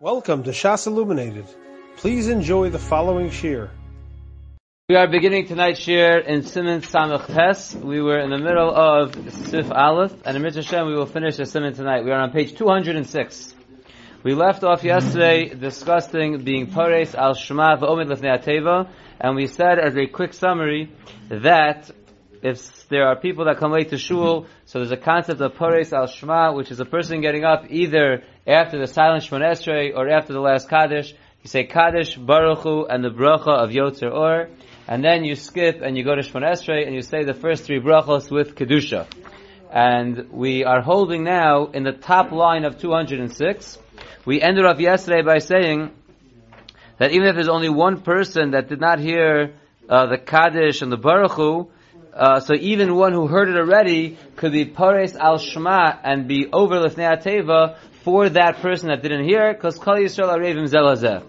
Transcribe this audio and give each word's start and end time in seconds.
Welcome 0.00 0.44
to 0.44 0.50
Shas 0.50 0.86
Illuminated. 0.86 1.46
Please 1.96 2.28
enjoy 2.28 2.70
the 2.70 2.78
following 2.78 3.30
shir. 3.30 3.68
We 4.88 4.94
are 4.94 5.08
beginning 5.08 5.48
tonight's 5.48 5.80
shir 5.80 6.18
in 6.18 6.42
Siman 6.42 6.82
Samach 6.86 7.26
Tes. 7.26 7.74
We 7.74 8.00
were 8.00 8.20
in 8.20 8.30
the 8.30 8.38
middle 8.38 8.72
of 8.72 9.16
Sif 9.48 9.72
Aleph, 9.72 10.14
and 10.24 10.36
in 10.36 10.44
Hashem 10.44 10.86
we 10.86 10.94
will 10.94 11.06
finish 11.06 11.38
the 11.38 11.42
Siman 11.42 11.74
tonight. 11.74 12.04
We 12.04 12.12
are 12.12 12.20
on 12.20 12.30
page 12.30 12.54
206. 12.54 13.54
We 14.22 14.34
left 14.34 14.62
off 14.62 14.84
yesterday 14.84 15.48
discussing 15.48 16.44
being 16.44 16.70
Pares 16.70 17.16
al 17.16 17.34
Shema 17.34 17.78
v'omid 17.78 18.06
lefnei 18.06 18.88
and 19.20 19.34
we 19.34 19.48
said 19.48 19.80
as 19.80 19.96
a 19.96 20.06
quick 20.06 20.32
summary 20.32 20.92
that 21.28 21.90
if 22.40 22.88
there 22.88 23.08
are 23.08 23.16
people 23.16 23.46
that 23.46 23.56
come 23.56 23.72
late 23.72 23.90
to 23.90 23.98
shul, 23.98 24.46
so 24.64 24.78
there's 24.78 24.92
a 24.92 24.96
concept 24.96 25.40
of 25.40 25.56
Pares 25.56 25.92
al 25.92 26.06
Shema, 26.06 26.52
which 26.52 26.70
is 26.70 26.78
a 26.78 26.84
person 26.84 27.20
getting 27.20 27.44
up 27.44 27.64
either 27.68 28.22
after 28.48 28.78
the 28.78 28.86
silent 28.86 29.24
Shemon 29.24 29.42
Esrei 29.42 29.94
or 29.94 30.08
after 30.08 30.32
the 30.32 30.40
last 30.40 30.68
Kaddish. 30.70 31.12
You 31.42 31.48
say 31.48 31.64
Kaddish, 31.64 32.16
Baruch 32.16 32.60
Hu, 32.60 32.86
and 32.86 33.04
the 33.04 33.10
bracha 33.10 33.48
of 33.48 33.70
Yotzer 33.70 34.10
Or, 34.10 34.48
and 34.88 35.04
then 35.04 35.22
you 35.24 35.34
skip 35.34 35.82
and 35.82 35.96
you 35.96 36.02
go 36.02 36.14
to 36.14 36.22
Shemon 36.22 36.50
Esrei 36.50 36.86
and 36.86 36.94
you 36.94 37.02
say 37.02 37.24
the 37.24 37.34
first 37.34 37.64
three 37.64 37.78
brachos 37.78 38.30
with 38.30 38.54
Kedusha. 38.54 39.06
And 39.70 40.30
we 40.32 40.64
are 40.64 40.80
holding 40.80 41.24
now 41.24 41.66
in 41.66 41.82
the 41.82 41.92
top 41.92 42.32
line 42.32 42.64
of 42.64 42.78
206. 42.78 43.78
We 44.24 44.40
ended 44.40 44.64
off 44.64 44.80
yesterday 44.80 45.20
by 45.20 45.38
saying 45.38 45.90
that 46.96 47.12
even 47.12 47.28
if 47.28 47.34
there's 47.34 47.50
only 47.50 47.68
one 47.68 48.00
person 48.00 48.52
that 48.52 48.68
did 48.70 48.80
not 48.80 48.98
hear 48.98 49.52
uh, 49.90 50.06
the 50.06 50.16
Kaddish 50.16 50.80
and 50.80 50.90
the 50.90 50.96
Baruch 50.96 51.32
Hu, 51.32 51.68
uh, 52.18 52.40
so 52.40 52.54
even 52.54 52.96
one 52.96 53.12
who 53.12 53.28
heard 53.28 53.48
it 53.48 53.56
already 53.56 54.18
could 54.34 54.50
be 54.50 54.64
pares 54.64 55.14
al 55.14 55.38
shema 55.38 55.96
and 56.02 56.26
be 56.26 56.48
over 56.52 56.74
lifnei 56.80 57.16
ateva 57.16 57.76
for 58.02 58.28
that 58.28 58.56
person 58.60 58.88
that 58.88 59.02
didn't 59.02 59.24
hear, 59.24 59.52
because 59.52 59.78
kol 59.78 59.96
yisrael 59.96 60.36
arevim 60.36 60.68
zelazeh. 60.68 61.22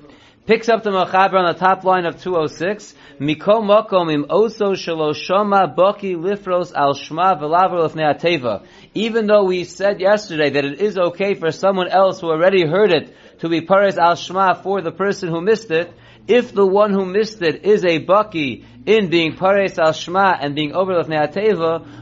Picks 0.45 0.67
up 0.67 0.81
the 0.81 0.89
machaber 0.89 1.35
on 1.35 1.53
the 1.53 1.59
top 1.59 1.83
line 1.83 2.05
of 2.05 2.19
206. 2.19 2.95
Miko 3.19 3.61
mokom 3.61 4.11
im 4.11 4.25
oso 4.25 4.73
shelo 4.73 5.13
shoma 5.13 5.75
boki 5.75 6.15
lifros 6.15 6.73
al 6.73 6.95
shema 6.95 7.35
v'laver 7.35 7.87
lifnei 7.87 8.15
ateva. 8.15 8.65
Even 8.95 9.27
though 9.27 9.43
we 9.43 9.63
said 9.63 9.99
yesterday 9.99 10.49
that 10.49 10.65
it 10.65 10.81
is 10.81 10.97
okay 10.97 11.35
for 11.35 11.51
someone 11.51 11.87
else 11.87 12.19
who 12.19 12.31
already 12.31 12.65
heard 12.65 12.91
it 12.91 13.15
to 13.41 13.47
be 13.47 13.61
pares 13.61 13.97
Al 13.97 14.15
Shma 14.15 14.63
for 14.63 14.81
the 14.81 14.91
person 14.91 15.29
who 15.29 15.39
missed 15.39 15.69
it, 15.69 15.93
if 16.27 16.53
the 16.53 16.65
one 16.65 16.93
who 16.93 17.05
missed 17.05 17.41
it 17.41 17.63
is 17.65 17.83
a 17.83 18.03
baki 18.03 18.65
in 18.85 19.09
being 19.09 19.35
pares 19.35 19.77
al 19.79 19.93
shma 19.93 20.37
and 20.39 20.55
being 20.55 20.73
over 20.73 20.93
lefnei 20.93 21.31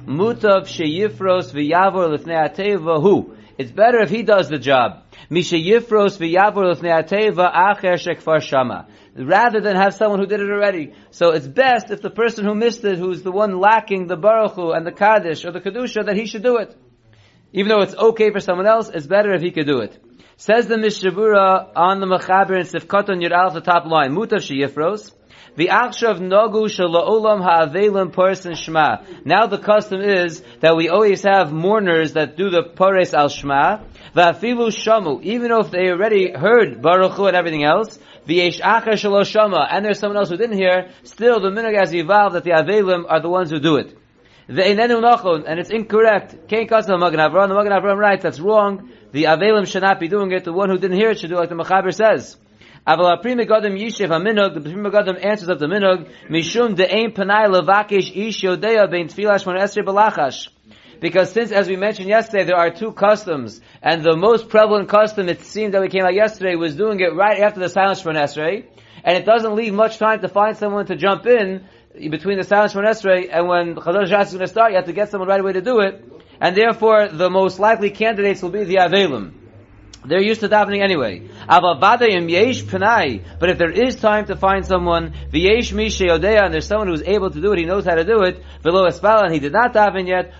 mutav 0.05 0.67
sheyifros 0.67 1.53
v'yavor 1.53 2.17
lefnei 2.17 3.01
who? 3.01 3.36
It's 3.57 3.71
better 3.71 3.99
if 3.99 4.09
he 4.09 4.21
does 4.21 4.49
the 4.49 4.59
job. 4.59 5.03
Rather 9.15 9.61
than 9.61 9.75
have 9.75 9.93
someone 9.95 10.19
who 10.19 10.25
did 10.27 10.39
it 10.39 10.49
already. 10.49 10.93
So 11.09 11.31
it's 11.31 11.47
best 11.47 11.89
if 11.89 12.01
the 12.01 12.11
person 12.11 12.45
who 12.45 12.53
missed 12.53 12.83
it, 12.83 12.99
who's 12.99 13.23
the 13.23 13.31
one 13.31 13.59
lacking 13.59 14.05
the 14.07 14.15
baruch 14.15 14.57
and 14.57 14.85
the 14.85 14.91
kaddish 14.91 15.43
or 15.43 15.51
the 15.51 15.59
kedusha, 15.59 16.05
that 16.05 16.15
he 16.15 16.27
should 16.27 16.43
do 16.43 16.57
it. 16.57 16.75
Even 17.51 17.69
though 17.69 17.81
it's 17.81 17.95
okay 17.95 18.31
for 18.31 18.39
someone 18.39 18.67
else, 18.67 18.89
it's 18.89 19.07
better 19.07 19.33
if 19.33 19.41
he 19.41 19.51
could 19.51 19.65
do 19.65 19.79
it. 19.79 19.97
Says 20.35 20.67
the 20.67 20.75
Mishabura 20.75 21.71
on 21.75 21.99
the 21.99 22.05
Mechaber 22.05 22.59
in 22.59 22.67
Sifkaton 22.67 23.23
Yud 23.23 23.31
Alf, 23.31 23.55
the 23.55 23.61
top 23.61 23.85
line, 23.87 24.11
Mutav 24.11 24.43
Sheyifros, 24.45 25.11
the 25.55 25.67
Akshav 25.67 26.19
Nagu 26.19 26.65
Shala'olam 26.65 27.41
Ha'avelim 27.43 28.13
Paris 28.13 28.47
Shema. 28.59 29.03
Now 29.25 29.47
the 29.47 29.57
custom 29.57 30.01
is 30.01 30.41
that 30.61 30.75
we 30.75 30.89
always 30.89 31.23
have 31.23 31.51
mourners 31.51 32.13
that 32.13 32.37
do 32.37 32.49
the 32.49 32.63
Paris 32.63 33.13
Al 33.13 33.29
Shema, 33.29 33.83
Va'afilu 34.15 34.69
Shamu, 34.69 35.21
even 35.23 35.51
if 35.51 35.71
they 35.71 35.89
already 35.89 36.31
heard 36.31 36.81
Baruch 36.81 37.13
Hu 37.13 37.27
and 37.27 37.35
everything 37.35 37.63
else, 37.63 37.97
V'yesh 38.27 38.59
Acher 38.61 38.93
Shalo 38.93 39.25
Shama, 39.25 39.67
and 39.71 39.85
there's 39.85 39.99
someone 39.99 40.17
else 40.17 40.29
who 40.29 40.37
didn't 40.37 40.57
hear, 40.57 40.89
still 41.03 41.39
the 41.39 41.49
minhag 41.49 41.77
has 41.77 41.93
evolved 41.93 42.35
that 42.35 42.43
the 42.43 42.51
Avelim 42.51 43.05
are 43.07 43.21
the 43.21 43.29
ones 43.29 43.49
who 43.49 43.59
do 43.59 43.77
it. 43.77 43.97
Ve'enenu 44.49 45.01
nachon, 45.01 45.43
and 45.45 45.59
it's 45.59 45.69
incorrect. 45.69 46.47
Kain 46.47 46.67
kasam 46.67 46.99
Magen 46.99 47.19
Avram. 47.19 47.49
The 47.49 47.55
Magen 47.55 47.73
Avram 47.73 47.97
writes 47.97 48.23
that's 48.23 48.39
wrong. 48.39 48.91
The 49.11 49.23
avelim 49.23 49.67
should 49.67 49.81
not 49.81 49.99
be 49.99 50.07
doing 50.07 50.31
it. 50.31 50.45
The 50.45 50.53
one 50.53 50.69
who 50.69 50.77
didn't 50.77 50.97
hear 50.97 51.09
it 51.11 51.19
should 51.19 51.29
do 51.29 51.35
it 51.35 51.39
like 51.39 51.49
the 51.49 51.55
Mechaber 51.55 51.93
says. 51.93 52.37
Aval 52.87 53.17
apri 53.17 53.35
megadim 53.35 53.77
yishev 53.77 54.07
haminog. 54.07 54.53
The 54.53 54.61
pri 54.61 54.73
megadim 54.73 55.23
answers 55.23 55.49
of 55.49 55.59
the 55.59 55.65
minog. 55.65 56.09
Mishum 56.29 56.75
de'ein 56.75 57.13
panai 57.13 57.47
levakish 57.47 58.15
ish 58.15 58.41
yodeya 58.43 58.89
bein 58.89 59.09
tfilash 59.09 59.45
mon 59.45 59.57
esrei 59.57 59.83
balachash. 59.83 60.47
Because 61.01 61.31
since, 61.31 61.51
as 61.51 61.67
we 61.67 61.75
mentioned 61.75 62.07
yesterday, 62.07 62.45
there 62.45 62.55
are 62.55 62.71
two 62.71 62.91
customs, 62.91 63.61
and 63.83 64.03
the 64.03 64.15
most 64.15 64.49
prevalent 64.49 64.89
custom, 64.89 65.29
it 65.29 65.41
seemed 65.41 65.73
that 65.73 65.81
we 65.81 65.89
came 65.89 66.03
out 66.03 66.15
yesterday, 66.15 66.55
was 66.55 66.75
doing 66.75 66.99
it 67.01 67.13
right 67.13 67.39
after 67.39 67.59
the 67.59 67.69
silence 67.69 68.01
Shemon 68.01 68.15
Esrei, 68.15 68.65
and 69.03 69.15
it 69.15 69.23
doesn't 69.23 69.53
leave 69.53 69.73
much 69.73 69.99
time 69.99 70.21
to 70.21 70.27
find 70.27 70.57
someone 70.57 70.87
to 70.87 70.95
jump 70.95 71.27
in, 71.27 71.65
between 72.09 72.37
the 72.37 72.43
silence 72.43 72.73
Shemon 72.73 72.87
Esrei 72.87 73.29
and 73.31 73.47
when 73.47 73.75
Chazar 73.75 74.07
Shas 74.07 74.27
is 74.27 74.31
going 74.31 74.39
to 74.39 74.47
start, 74.47 74.71
you 74.71 74.77
have 74.77 74.85
to 74.85 74.93
get 74.93 75.09
someone 75.09 75.29
right 75.29 75.39
away 75.39 75.53
to 75.53 75.61
do 75.61 75.81
it. 75.81 76.03
And 76.39 76.55
therefore, 76.55 77.09
the 77.09 77.29
most 77.29 77.59
likely 77.59 77.91
candidates 77.91 78.41
will 78.41 78.49
be 78.49 78.63
the 78.63 78.75
Avelim. 78.75 79.36
They're 80.07 80.21
used 80.21 80.41
to 80.41 80.49
davening 80.49 80.81
anyway. 80.81 81.27
But 81.47 83.49
if 83.49 83.57
there 83.57 83.71
is 83.71 83.95
time 83.97 84.25
to 84.27 84.35
find 84.35 84.65
someone, 84.65 85.13
and 85.33 86.53
there's 86.53 86.67
someone 86.67 86.87
who's 86.87 87.03
able 87.03 87.29
to 87.29 87.41
do 87.41 87.51
it, 87.51 87.59
he 87.59 87.65
knows 87.65 87.85
how 87.85 87.95
to 87.95 88.03
do 88.03 88.23
it, 88.23 88.41
v'lo 88.63 88.87
espala, 88.87 89.25
and 89.25 89.33
he 89.33 89.39
did 89.39 89.53
not 89.53 89.73
daven 89.73 90.07
yet. 90.07 90.33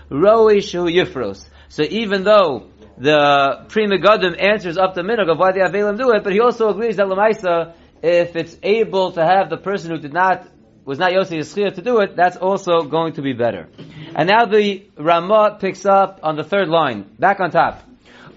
So 1.68 1.82
even 1.82 2.24
though 2.24 2.70
the 2.96 3.66
Pri 3.68 3.86
Megadim 3.86 4.42
answers 4.42 4.78
up 4.78 4.94
the 4.94 5.02
minog 5.02 5.30
of 5.30 5.38
why 5.38 5.52
the 5.52 5.60
Avelim 5.60 5.98
do 5.98 6.10
it, 6.12 6.24
but 6.24 6.32
he 6.32 6.40
also 6.40 6.70
agrees 6.70 6.96
that 6.96 7.06
Lamaisa, 7.06 7.74
if 8.02 8.36
it's 8.36 8.56
able 8.62 9.12
to 9.12 9.24
have 9.24 9.50
the 9.50 9.56
person 9.56 9.90
who 9.90 9.98
did 9.98 10.12
not 10.12 10.48
was 10.84 10.98
not 10.98 11.12
Yossi 11.12 11.38
Yischir 11.38 11.74
to 11.74 11.82
do 11.82 12.00
it, 12.00 12.16
that's 12.16 12.38
also 12.38 12.82
going 12.82 13.12
to 13.12 13.22
be 13.22 13.34
better. 13.34 13.68
And 14.16 14.26
now 14.26 14.46
the 14.46 14.88
Ramah 14.96 15.58
picks 15.60 15.84
up 15.84 16.20
on 16.22 16.36
the 16.36 16.44
third 16.44 16.68
line, 16.68 17.04
back 17.18 17.40
on 17.40 17.50
top. 17.50 17.82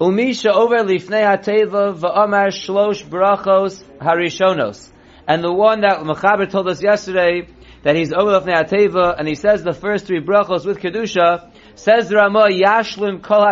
Umisha 0.02 0.50
over 0.52 0.78
lifnei 0.78 1.22
hateva 1.22 1.94
va'amar 1.96 2.48
shlosh 2.48 3.06
brachos 3.06 3.84
harishonos. 4.00 4.92
And 5.28 5.44
the 5.44 5.54
one 5.54 5.82
that 5.82 6.00
Mechaber 6.00 6.50
told 6.50 6.68
us 6.70 6.82
yesterday, 6.82 7.48
that 7.84 7.96
he's 7.96 8.12
over 8.12 8.40
lifnei 8.40 9.16
and 9.20 9.28
he 9.28 9.36
says 9.36 9.62
the 9.62 9.74
first 9.74 10.08
three 10.08 10.20
brachos 10.20 10.66
with 10.66 10.80
Kedusha, 10.80 11.52
says 11.76 12.10
the 12.10 12.16
Ramah, 12.16 12.48
Yashlim 12.50 13.22
kol. 13.22 13.46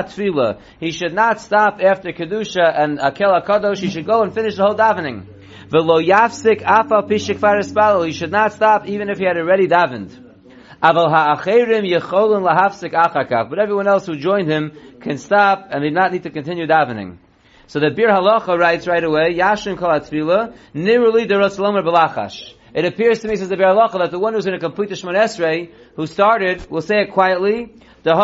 He 0.79 0.91
should 0.91 1.13
not 1.13 1.39
stop 1.39 1.81
after 1.83 2.11
Kedusha 2.11 2.65
and 2.75 2.97
Akel 2.97 3.45
HaKadosh, 3.45 3.77
he 3.77 3.91
should 3.91 4.07
go 4.07 4.23
and 4.23 4.33
finish 4.33 4.55
the 4.55 4.63
whole 4.63 4.75
davening. 4.75 5.27
V'lo 5.69 6.03
yafsik 6.03 6.63
afal 6.63 7.07
pishik 7.07 7.37
espalo. 7.37 8.07
He 8.07 8.11
should 8.11 8.31
not 8.31 8.53
stop 8.53 8.87
even 8.87 9.11
if 9.11 9.19
he 9.19 9.25
had 9.25 9.37
already 9.37 9.67
davened. 9.67 10.28
Aval 10.81 11.09
ha'acherim 11.09 11.83
lahafsik 11.83 12.93
achakach. 12.93 13.49
But 13.49 13.59
everyone 13.59 13.87
else 13.87 14.05
who 14.05 14.15
joined 14.15 14.49
him 14.49 14.71
can 15.01 15.17
stop 15.17 15.67
and 15.71 15.83
did 15.83 15.93
not 15.93 16.13
need 16.13 16.23
to 16.23 16.29
continue 16.29 16.67
davening. 16.67 17.17
So 17.67 17.79
the 17.79 17.87
Biur 17.87 18.09
Halacha 18.09 18.57
writes 18.57 18.87
right 18.87 19.03
away, 19.03 19.35
Yashin 19.35 19.77
kol 19.77 19.89
atfila, 19.89 20.55
niruli 20.73 21.27
belachash. 21.27 22.53
It 22.73 22.85
appears 22.85 23.19
to 23.19 23.27
me, 23.27 23.35
says 23.35 23.49
the 23.49 23.57
Biur 23.57 23.75
Halacha, 23.75 23.99
that 23.99 24.11
the 24.11 24.19
one 24.19 24.33
who's 24.33 24.45
going 24.45 24.57
to 24.57 24.65
complete 24.65 24.89
the 24.89 24.95
Shemon 24.95 25.17
Esrei, 25.17 25.71
who 25.95 26.07
started, 26.07 26.65
will 26.71 26.81
say 26.81 27.01
it 27.01 27.11
quietly, 27.11 27.73
because 28.01 28.17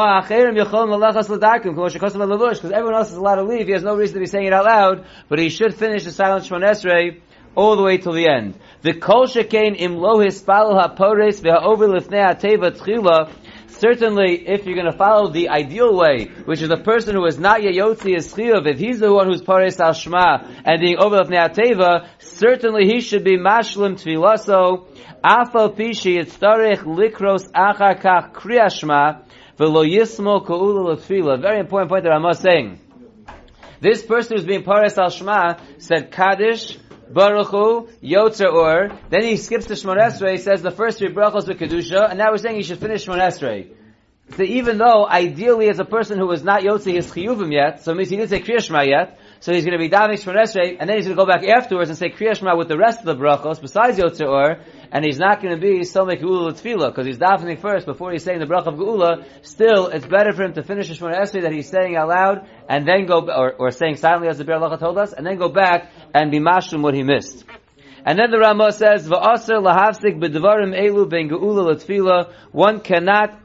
everyone 2.71 2.93
else 2.93 3.11
is 3.11 3.17
allowed 3.17 3.35
to 3.35 3.43
leave, 3.43 3.67
he 3.67 3.73
has 3.73 3.83
no 3.83 3.97
reason 3.97 4.13
to 4.13 4.19
be 4.21 4.25
saying 4.25 4.45
it 4.45 4.53
out 4.53 4.63
loud, 4.63 5.05
but 5.27 5.37
he 5.37 5.49
should 5.49 5.75
finish 5.75 6.05
the 6.05 6.11
silent 6.13 6.45
Shemon 6.45 6.63
Esrei 6.63 7.19
all 7.55 7.75
the 7.75 7.83
way 7.83 7.97
till 7.97 8.13
the 8.13 8.27
end. 8.27 8.59
The 8.81 8.93
kol 8.93 9.25
shekain 9.25 9.75
im 9.79 9.95
lo 9.95 10.17
hispalu 10.17 10.79
hapores 10.79 11.41
ve'over 11.41 11.87
lifnei 11.89 12.35
ateva 12.35 12.71
tchila. 12.71 13.31
Certainly, 13.67 14.47
if 14.47 14.65
you're 14.65 14.75
going 14.75 14.89
to 14.89 14.97
follow 14.97 15.31
the 15.31 15.49
ideal 15.49 15.97
way, 15.97 16.29
which 16.45 16.61
is 16.61 16.69
the 16.69 16.77
person 16.77 17.15
who 17.15 17.25
is 17.25 17.37
not 17.37 17.61
yet 17.61 17.73
yotzi 17.73 18.15
is 18.15 18.33
chiyuv, 18.33 18.65
if 18.67 18.79
he's 18.79 18.99
the 18.99 19.13
one 19.13 19.27
who's 19.27 19.41
pares 19.41 19.79
al 19.81 19.91
shma 19.91 20.61
and 20.63 20.79
being 20.79 20.97
over 20.97 21.17
lifnei 21.17 21.49
ateva, 21.49 22.07
certainly 22.19 22.85
he 22.85 23.01
should 23.01 23.23
be 23.23 23.37
mashlim 23.37 23.95
tfilaso. 23.95 24.87
Afal 25.23 25.75
pishi 25.75 26.17
yitztarech 26.17 26.83
likros 26.83 27.51
achar 27.51 27.99
kach 27.99 28.31
kriyashma 28.31 29.23
v'lo 29.57 29.83
yismo 29.85 30.41
l'tfila. 30.41 31.41
Very 31.41 31.59
important 31.59 31.89
point 31.89 32.03
that 32.03 32.13
I'm 32.13 32.33
saying. 32.33 32.79
This 33.81 34.03
person 34.03 34.37
who's 34.37 34.45
being 34.45 34.63
pares 34.63 34.97
al 34.97 35.09
shma 35.09 35.59
said 35.79 36.11
kaddish 36.11 36.77
Baruch 37.09 37.47
Hu, 37.47 37.89
Yotzer 38.03 38.51
Or. 38.51 38.89
Then 39.09 39.23
he 39.23 39.37
skips 39.37 39.65
to 39.67 39.73
Shemon 39.73 39.97
Esrei, 39.97 40.31
he 40.31 40.37
says 40.37 40.61
the 40.61 40.71
first 40.71 40.97
three 40.97 41.13
brachos 41.13 41.47
with 41.47 41.59
Kedusha, 41.59 42.09
and 42.09 42.17
now 42.17 42.31
we're 42.31 42.37
saying 42.37 42.55
he 42.55 42.63
should 42.63 42.79
finish 42.79 43.05
Shemon 43.05 43.19
Esrei. 43.19 43.71
So 44.35 44.41
even 44.41 44.79
though, 44.79 45.07
ideally, 45.07 45.69
as 45.69 45.79
a 45.79 45.85
person 45.85 46.17
who 46.17 46.25
was 46.25 46.43
not 46.43 46.63
Yotze 46.63 46.91
his 46.91 47.05
Chiyuvim 47.07 47.53
yet, 47.53 47.83
so 47.83 47.93
means 47.93 48.09
he 48.09 48.17
didn't 48.17 48.31
say 48.31 48.41
Kriyashma 48.41 48.87
yet, 48.87 49.19
So 49.39 49.53
he's 49.53 49.63
going 49.63 49.77
to 49.77 49.83
be 49.83 49.89
davening 49.89 50.17
Shemon 50.17 50.41
Esrei, 50.41 50.77
and 50.79 50.89
then 50.89 50.97
he's 50.97 51.05
going 51.05 51.15
to 51.15 51.23
go 51.23 51.27
back 51.27 51.43
afterwards 51.47 51.89
and 51.89 51.97
say 51.97 52.09
Kriya 52.09 52.35
Shema 52.35 52.57
with 52.57 52.67
the 52.67 52.77
rest 52.77 52.99
of 52.99 53.05
the 53.05 53.15
brachos, 53.15 53.61
besides 53.61 53.99
Yotzer 53.99 54.27
Or, 54.27 54.57
and 54.95 55.03
he's 55.03 55.19
not 55.19 55.41
going 55.41 55.53
to 55.53 55.59
be 55.59 55.81
Somek 55.81 56.21
Geula 56.21 56.53
Tefillah, 56.53 56.87
because 56.87 57.05
he's 57.05 57.17
davening 57.17 57.59
first 57.59 57.85
before 57.85 58.13
he's 58.13 58.23
saying 58.23 58.39
the 58.39 58.45
brach 58.45 58.65
of 58.65 58.75
Geula. 58.75 59.25
Still, 59.41 59.87
it's 59.87 60.05
better 60.05 60.31
for 60.31 60.43
him 60.43 60.53
to 60.53 60.63
finish 60.63 60.87
the 60.87 60.93
Shemon 60.93 61.19
Esrei 61.19 61.41
that 61.41 61.51
he's 61.51 61.67
saying 61.67 61.97
out 61.97 62.07
loud, 62.07 62.47
and 62.69 62.87
then 62.87 63.05
go, 63.05 63.27
or, 63.29 63.51
or 63.55 63.71
saying 63.71 63.97
silently 63.97 64.29
as 64.29 64.37
the 64.37 64.45
Be'er 64.45 64.77
told 64.77 64.97
us, 64.97 65.11
and 65.11 65.27
then 65.27 65.37
go 65.37 65.49
back 65.49 65.91
and 66.13 66.31
be 66.31 66.39
mashum 66.39 66.81
what 66.81 66.93
he 66.93 67.03
missed. 67.03 67.43
And 68.05 68.17
then 68.17 68.31
the 68.31 68.39
Ramah 68.39 68.71
says, 68.71 69.05
"Va'aser 69.05 69.61
lahavsik 69.61 70.17
b'dvarim 70.17 70.73
elu 70.73 71.09
ben 71.09 71.27
geula 71.27 71.75
l'tfila." 71.75 72.31
One 72.53 72.79
cannot 72.79 73.37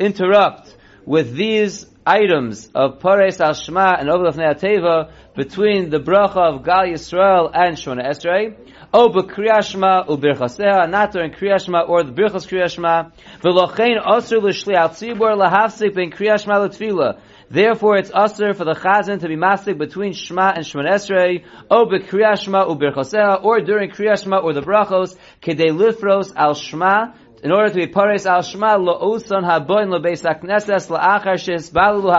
interrupt 0.00 0.76
with 1.04 1.36
these 1.36 1.86
items 2.04 2.68
of 2.74 2.98
Pares 2.98 3.40
al 3.40 3.54
Shema 3.54 3.98
and 4.00 4.10
Ovel 4.10 4.32
Teva 4.32 5.12
between 5.36 5.90
the 5.90 5.98
bracha 5.98 6.54
of 6.54 6.64
Gal 6.64 6.86
Yisrael 6.86 7.50
and 7.52 7.76
Shona 7.76 8.08
Esrei, 8.08 8.56
Oh, 8.98 9.08
or 9.08 9.12
b'kriyashma 9.12 10.08
u'birchaseh, 10.08 10.88
not 10.88 11.12
during 11.12 11.30
kriyashma 11.30 11.86
or 11.86 12.02
the 12.02 12.12
birchas 12.12 12.48
kriyashma. 12.48 13.12
V'lochein 13.42 14.02
osur 14.02 14.42
l'shli 14.42 14.74
al 14.74 14.88
tzibur 14.88 15.36
lahavsik 15.36 15.94
ben 15.94 16.10
kriyashma 16.10 16.64
l'tfila. 16.64 17.20
Therefore, 17.50 17.98
it's 17.98 18.10
usher 18.14 18.54
for 18.54 18.64
the 18.64 18.72
chazan 18.72 19.20
to 19.20 19.28
be 19.28 19.36
masik 19.36 19.76
between 19.76 20.14
Shema 20.14 20.52
and 20.56 20.64
Shemon 20.64 20.88
Esrei, 20.88 21.44
oh, 21.70 21.80
or 21.80 21.86
b'kriyah 21.90 22.42
Shema 22.42 22.64
u'birchosea, 22.64 23.44
or 23.44 23.60
during 23.60 23.90
kriyah 23.90 24.22
Shema 24.22 24.38
or 24.38 24.54
the 24.54 24.62
brachos, 24.62 25.14
kedei 25.42 25.76
lifros 25.76 26.32
al 26.34 26.54
Shema, 26.54 27.12
in 27.42 27.52
order 27.52 27.68
to 27.68 27.74
be 27.74 27.88
pares 27.88 28.24
al 28.24 28.40
Shema, 28.40 28.76
lo 28.76 28.98
uson 28.98 29.44
haboin 29.44 29.90
lo 29.90 30.00
beis 30.00 30.22
hakneses 30.22 30.88
la'achar 30.88 31.38
shes 31.38 31.70
balu 31.70 32.10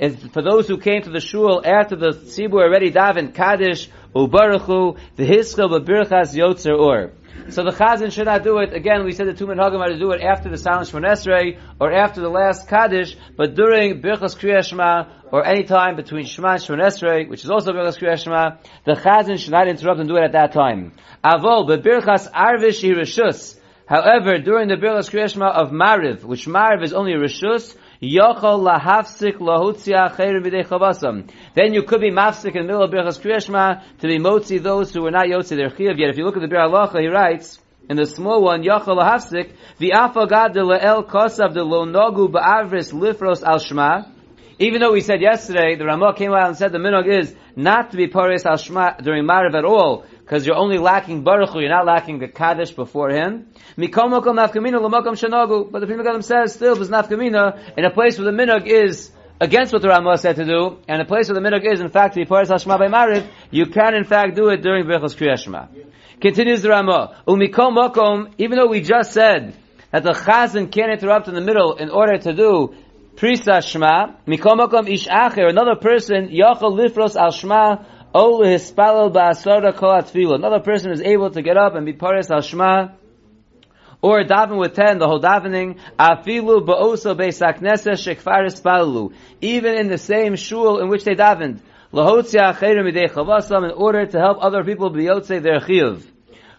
hakol. 0.00 0.32
For 0.32 0.42
those 0.42 0.66
who 0.68 0.78
came 0.78 1.02
to 1.02 1.10
the 1.10 1.20
shul 1.20 1.62
after 1.64 1.96
the 1.96 2.10
tzibur 2.10 2.62
already 2.62 2.90
davened 2.90 3.34
Kaddish, 3.34 3.88
u'baruchu, 4.14 4.98
the 5.16 5.26
hiskal 5.26 5.70
b'birchas 5.70 6.34
yotzer 6.34 6.78
or. 6.78 7.12
So 7.48 7.64
the 7.64 7.70
Chazan 7.70 8.12
should 8.12 8.26
not 8.26 8.44
do 8.44 8.58
it. 8.58 8.74
Again, 8.74 9.04
we 9.04 9.12
said 9.12 9.26
the 9.26 9.34
two 9.34 9.46
minhagim 9.46 9.80
are 9.80 9.88
to 9.88 9.98
do 9.98 10.10
it 10.12 10.20
after 10.20 10.48
the 10.48 10.58
silent 10.58 10.88
Shmonesrei 10.88 11.58
or 11.80 11.92
after 11.92 12.20
the 12.20 12.28
last 12.28 12.68
Kaddish, 12.68 13.16
but 13.36 13.54
during 13.54 14.02
Birchas 14.02 14.36
Kriya 14.38 14.64
Shema 14.64 15.04
or 15.32 15.44
any 15.44 15.64
time 15.64 15.96
between 15.96 16.26
Shema 16.26 16.52
and 16.52 16.62
Shmonesrei, 16.62 17.28
which 17.28 17.44
is 17.44 17.50
also 17.50 17.72
Birchas 17.72 17.98
Kriya 17.98 18.22
Shema, 18.22 18.56
the 18.84 18.92
Chazan 18.92 19.38
should 19.38 19.52
not 19.52 19.68
interrupt 19.68 20.00
and 20.00 20.08
do 20.08 20.16
it 20.16 20.22
at 20.24 20.32
that 20.32 20.52
time. 20.52 20.92
Avol, 21.24 21.66
but 21.66 21.82
Birchas 21.82 22.30
Arvish. 22.30 23.56
However, 23.86 24.38
during 24.38 24.68
the 24.68 24.76
Birchas 24.76 25.10
Kriya 25.10 25.32
Shema 25.32 25.50
of 25.50 25.70
Mariv, 25.70 26.22
which 26.22 26.46
Mariv 26.46 26.84
is 26.84 26.92
only 26.92 27.14
Rishus, 27.14 27.74
Then 28.00 28.08
you 28.08 28.22
could 31.82 32.00
be 32.00 32.10
mafsik 32.10 32.56
in 32.56 32.62
the 32.62 32.66
middle 32.66 32.82
of 32.82 32.90
Birchas 32.90 33.20
Kriyashma 33.20 33.82
to 33.98 34.06
be 34.06 34.18
motzi 34.18 34.62
those 34.62 34.94
who 34.94 35.02
were 35.02 35.10
not 35.10 35.26
yotzi 35.26 35.54
their 35.56 35.68
chiyav. 35.68 35.98
Yet 35.98 36.08
if 36.08 36.16
you 36.16 36.24
look 36.24 36.36
at 36.36 36.40
the 36.40 36.48
Biur 36.48 36.66
Halacha, 36.66 36.98
he 36.98 37.08
writes, 37.08 37.58
in 37.90 37.98
the 37.98 38.06
small 38.06 38.42
one, 38.42 38.62
Yochol 38.62 38.96
lahafsik, 38.98 39.52
v'afagad 39.78 40.54
de 40.54 40.62
le'el 40.62 41.06
kosav 41.06 41.52
de 41.52 41.62
lo 41.62 41.84
nogu 41.84 42.30
ba'avris 42.30 42.92
lifros 42.94 43.42
al 43.42 43.58
shma. 43.58 44.06
Even 44.60 44.80
though 44.82 44.92
we 44.92 45.00
said 45.00 45.22
yesterday, 45.22 45.74
the 45.74 45.86
Ramah 45.86 46.12
came 46.14 46.32
out 46.32 46.48
and 46.48 46.54
said 46.54 46.70
the 46.70 46.76
minog 46.76 47.08
is 47.08 47.34
not 47.56 47.92
to 47.92 47.96
be 47.96 48.08
paris 48.08 48.44
al 48.44 48.56
shma 48.56 49.02
during 49.02 49.24
Mariv 49.24 49.54
at 49.54 49.64
all, 49.64 50.04
because 50.20 50.44
you're 50.46 50.54
only 50.54 50.76
lacking 50.76 51.24
Baruch 51.24 51.54
you're 51.54 51.70
not 51.70 51.86
lacking 51.86 52.18
the 52.18 52.28
Kaddish 52.28 52.72
before 52.72 53.08
him. 53.08 53.46
But 53.78 53.90
the 53.90 53.98
Pri 53.98 54.70
Megadim 55.96 56.22
says 56.22 56.52
still 56.52 56.74
there's 56.74 56.90
nafkamina 56.90 57.78
in 57.78 57.86
a 57.86 57.90
place 57.90 58.18
where 58.18 58.30
the 58.30 58.36
minhag 58.36 58.66
is 58.66 59.10
against 59.40 59.72
what 59.72 59.80
the 59.80 59.88
Ramah 59.88 60.18
said 60.18 60.36
to 60.36 60.44
do, 60.44 60.76
and 60.86 61.00
a 61.00 61.06
place 61.06 61.30
where 61.30 61.40
the 61.40 61.48
minhag 61.48 61.64
is 61.64 61.80
in 61.80 61.88
fact 61.88 62.12
to 62.12 62.20
be 62.20 62.26
Paris 62.26 62.50
Hashma 62.50 62.78
by 62.78 62.88
Mariv, 62.88 63.26
you 63.50 63.64
can 63.64 63.94
in 63.94 64.04
fact 64.04 64.36
do 64.36 64.50
it 64.50 64.60
during 64.60 64.84
Birchas 64.84 65.16
Kriyas 65.16 65.42
Shema. 65.42 65.68
Continues 66.20 66.60
the 66.60 66.68
Ramah. 66.68 67.16
Even 68.36 68.58
though 68.58 68.66
we 68.66 68.82
just 68.82 69.12
said 69.14 69.54
that 69.90 70.02
the 70.02 70.12
Chazan 70.12 70.70
can't 70.70 70.92
interrupt 70.92 71.28
in 71.28 71.34
the 71.34 71.40
middle 71.40 71.76
in 71.76 71.88
order 71.88 72.18
to 72.18 72.34
do 72.34 72.74
Prisa 73.20 73.62
Shema, 73.62 74.16
Mikom 74.26 74.58
makom 74.58 74.88
ish 74.88 75.06
acher, 75.06 75.50
another 75.50 75.76
person, 75.76 76.28
Yachal 76.28 76.72
lifros 76.72 77.16
al 77.16 77.30
Shema, 77.30 77.84
Another 78.12 78.58
person 80.60 80.90
is 80.90 81.00
able 81.00 81.30
to 81.30 81.42
get 81.42 81.56
up 81.56 81.76
and 81.76 81.86
be 81.86 81.92
paris 81.92 82.28
al 82.28 82.40
shema, 82.40 82.88
or 84.02 84.24
daven 84.24 84.58
with 84.58 84.74
ten, 84.74 84.98
the 84.98 85.06
whole 85.06 85.20
davening, 85.20 85.78
afilu 85.96 86.66
ba'oso 86.66 87.14
beisaknesa 87.14 87.92
shekfaris 87.92 88.60
palu, 88.60 89.12
even 89.40 89.76
in 89.76 89.86
the 89.86 89.98
same 89.98 90.34
shul 90.34 90.80
in 90.80 90.88
which 90.88 91.04
they 91.04 91.14
davened, 91.14 91.60
lahotzia 91.92 92.52
acherim 92.52 92.92
midei 92.92 93.08
chavasam, 93.08 93.64
in 93.64 93.70
order 93.70 94.06
to 94.06 94.18
help 94.18 94.38
other 94.40 94.64
people 94.64 94.90
be 94.90 95.04
yotze 95.04 95.40
their 95.40 95.60
chiyuv. 95.60 96.02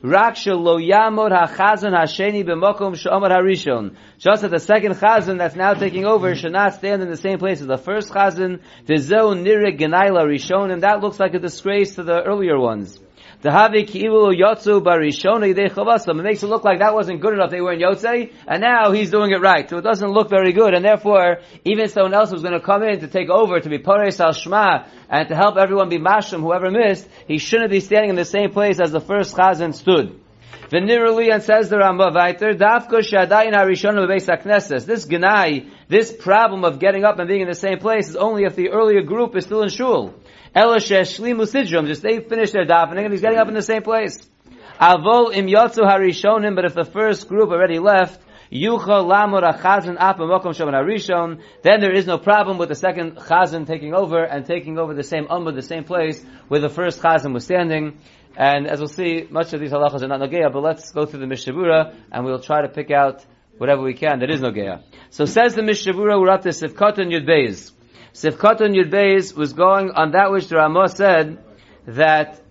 Rak 0.03 0.35
lo 0.47 0.79
yamod 0.79 1.31
hachazan 1.31 1.93
hasheni 1.93 2.43
b'mokom 2.43 2.95
harishon. 2.95 3.95
Just 4.17 4.41
that 4.41 4.49
the 4.49 4.59
second 4.59 4.93
chazan 4.93 5.37
that's 5.37 5.55
now 5.55 5.75
taking 5.75 6.05
over 6.05 6.33
should 6.33 6.53
not 6.53 6.73
stand 6.73 7.03
in 7.03 7.09
the 7.09 7.17
same 7.17 7.37
place 7.37 7.61
as 7.61 7.67
the 7.67 7.77
first 7.77 8.09
chazan. 8.09 8.61
V'zeu 8.87 9.35
nirik 9.35 9.79
genaila 9.79 10.25
rishon, 10.25 10.73
and 10.73 10.81
that 10.81 11.01
looks 11.01 11.19
like 11.19 11.35
a 11.35 11.39
disgrace 11.39 11.95
to 11.95 12.03
the 12.03 12.23
earlier 12.23 12.57
ones. 12.57 12.99
It 13.43 13.49
makes 16.23 16.43
it 16.43 16.47
look 16.47 16.63
like 16.63 16.79
that 16.79 16.93
wasn't 16.93 17.21
good 17.21 17.33
enough. 17.33 17.49
They 17.49 17.61
were 17.61 17.73
in 17.73 17.79
Yotzei, 17.79 18.31
and 18.47 18.61
now 18.61 18.91
he's 18.91 19.09
doing 19.09 19.31
it 19.31 19.41
right. 19.41 19.67
So 19.67 19.77
it 19.77 19.81
doesn't 19.81 20.09
look 20.11 20.29
very 20.29 20.53
good, 20.53 20.75
and 20.75 20.85
therefore, 20.85 21.39
even 21.65 21.89
someone 21.89 22.13
else 22.13 22.31
was 22.31 22.43
going 22.43 22.53
to 22.53 22.59
come 22.59 22.83
in 22.83 22.99
to 22.99 23.07
take 23.07 23.29
over, 23.29 23.59
to 23.59 23.69
be 23.69 23.79
Pares 23.79 24.19
Al 24.21 24.33
Shema, 24.33 24.85
and 25.09 25.27
to 25.27 25.35
help 25.35 25.57
everyone 25.57 25.89
be 25.89 25.97
Mashim, 25.97 26.41
whoever 26.41 26.69
missed, 26.69 27.07
he 27.27 27.39
shouldn't 27.39 27.71
be 27.71 27.79
standing 27.79 28.11
in 28.11 28.15
the 28.15 28.25
same 28.25 28.51
place 28.51 28.79
as 28.79 28.91
the 28.91 29.01
first 29.01 29.35
Chazan 29.35 29.73
stood. 29.73 30.19
Venirali 30.71 31.33
and 31.33 31.43
says 31.43 31.69
the 31.69 31.75
Rambam 31.75 32.13
Viter, 32.13 32.53
Dafko 32.53 32.99
Shadayin 32.99 33.53
Harishon 33.53 33.95
Beis 34.07 34.85
This 34.85 35.05
Genai, 35.05 35.69
this 35.89 36.13
problem 36.13 36.63
of 36.63 36.79
getting 36.79 37.03
up 37.03 37.19
and 37.19 37.27
being 37.27 37.41
in 37.41 37.47
the 37.47 37.55
same 37.55 37.79
place 37.79 38.09
is 38.09 38.15
only 38.15 38.43
if 38.43 38.55
the 38.55 38.69
earlier 38.69 39.01
group 39.01 39.35
is 39.35 39.45
still 39.45 39.63
in 39.63 39.69
Shul. 39.69 40.13
Elashesh 40.55 41.19
Shlimu 41.19 41.43
Sidrum, 41.43 41.87
just 41.87 42.01
they 42.01 42.19
finish 42.19 42.51
their 42.51 42.65
davening 42.65 43.03
and 43.03 43.11
he's 43.11 43.21
getting 43.21 43.39
up 43.39 43.47
in 43.47 43.53
the 43.53 43.61
same 43.61 43.83
place. 43.83 44.17
Avol 44.79 45.35
im 45.35 45.47
yotzu 45.47 45.83
harishonim, 45.83 46.55
but 46.55 46.65
if 46.65 46.73
the 46.73 46.85
first 46.85 47.27
group 47.27 47.49
already 47.49 47.79
left, 47.79 48.19
yucha 48.51 49.05
lamur 49.05 49.43
achazan 49.43 49.95
apa 49.99 50.23
mokom 50.23 50.55
shaman 50.55 50.73
harishon, 50.73 51.41
then 51.63 51.79
there 51.81 51.93
is 51.93 52.07
no 52.07 52.17
problem 52.17 52.57
with 52.57 52.69
the 52.69 52.75
second 52.75 53.15
chazan 53.15 53.67
taking 53.67 53.93
over 53.93 54.23
and 54.23 54.45
taking 54.45 54.77
over 54.77 54.93
the 54.93 55.03
same 55.03 55.25
ummah, 55.27 55.53
the 55.53 55.61
same 55.61 55.83
place 55.83 56.23
where 56.47 56.59
the 56.59 56.69
first 56.69 57.01
chazan 57.01 57.33
was 57.33 57.43
standing. 57.45 57.97
And 58.35 58.67
as 58.67 58.79
we'll 58.79 58.87
see, 58.87 59.27
much 59.29 59.53
of 59.53 59.59
these 59.59 59.71
halachas 59.71 60.01
are 60.01 60.07
not 60.07 60.21
nageya, 60.21 60.51
but 60.51 60.61
let's 60.61 60.91
go 60.91 61.05
through 61.05 61.19
the 61.19 61.25
Mishabura 61.25 61.95
and 62.11 62.25
we'll 62.25 62.39
try 62.39 62.61
to 62.61 62.69
pick 62.69 62.91
out 62.91 63.25
whatever 63.57 63.81
we 63.81 63.93
can 63.93 64.19
that 64.19 64.29
is 64.29 64.41
nageya. 64.41 64.83
So 65.09 65.25
says 65.25 65.55
the 65.55 65.61
Mishabura, 65.61 66.19
we're 66.19 66.29
up 66.29 66.41
to 66.43 66.49
Sivkot 66.49 66.97
and 66.97 67.11
Yud 67.11 67.27
Beis. 67.27 67.71
Sifkatan 68.13 68.75
Yud 68.75 68.91
Beis 68.91 69.35
was 69.35 69.53
going 69.53 69.91
on 69.91 70.11
that 70.11 70.31
which 70.31 70.47
the 70.47 70.57
Ramah 70.57 70.89
said 70.89 71.43
that 71.87 72.41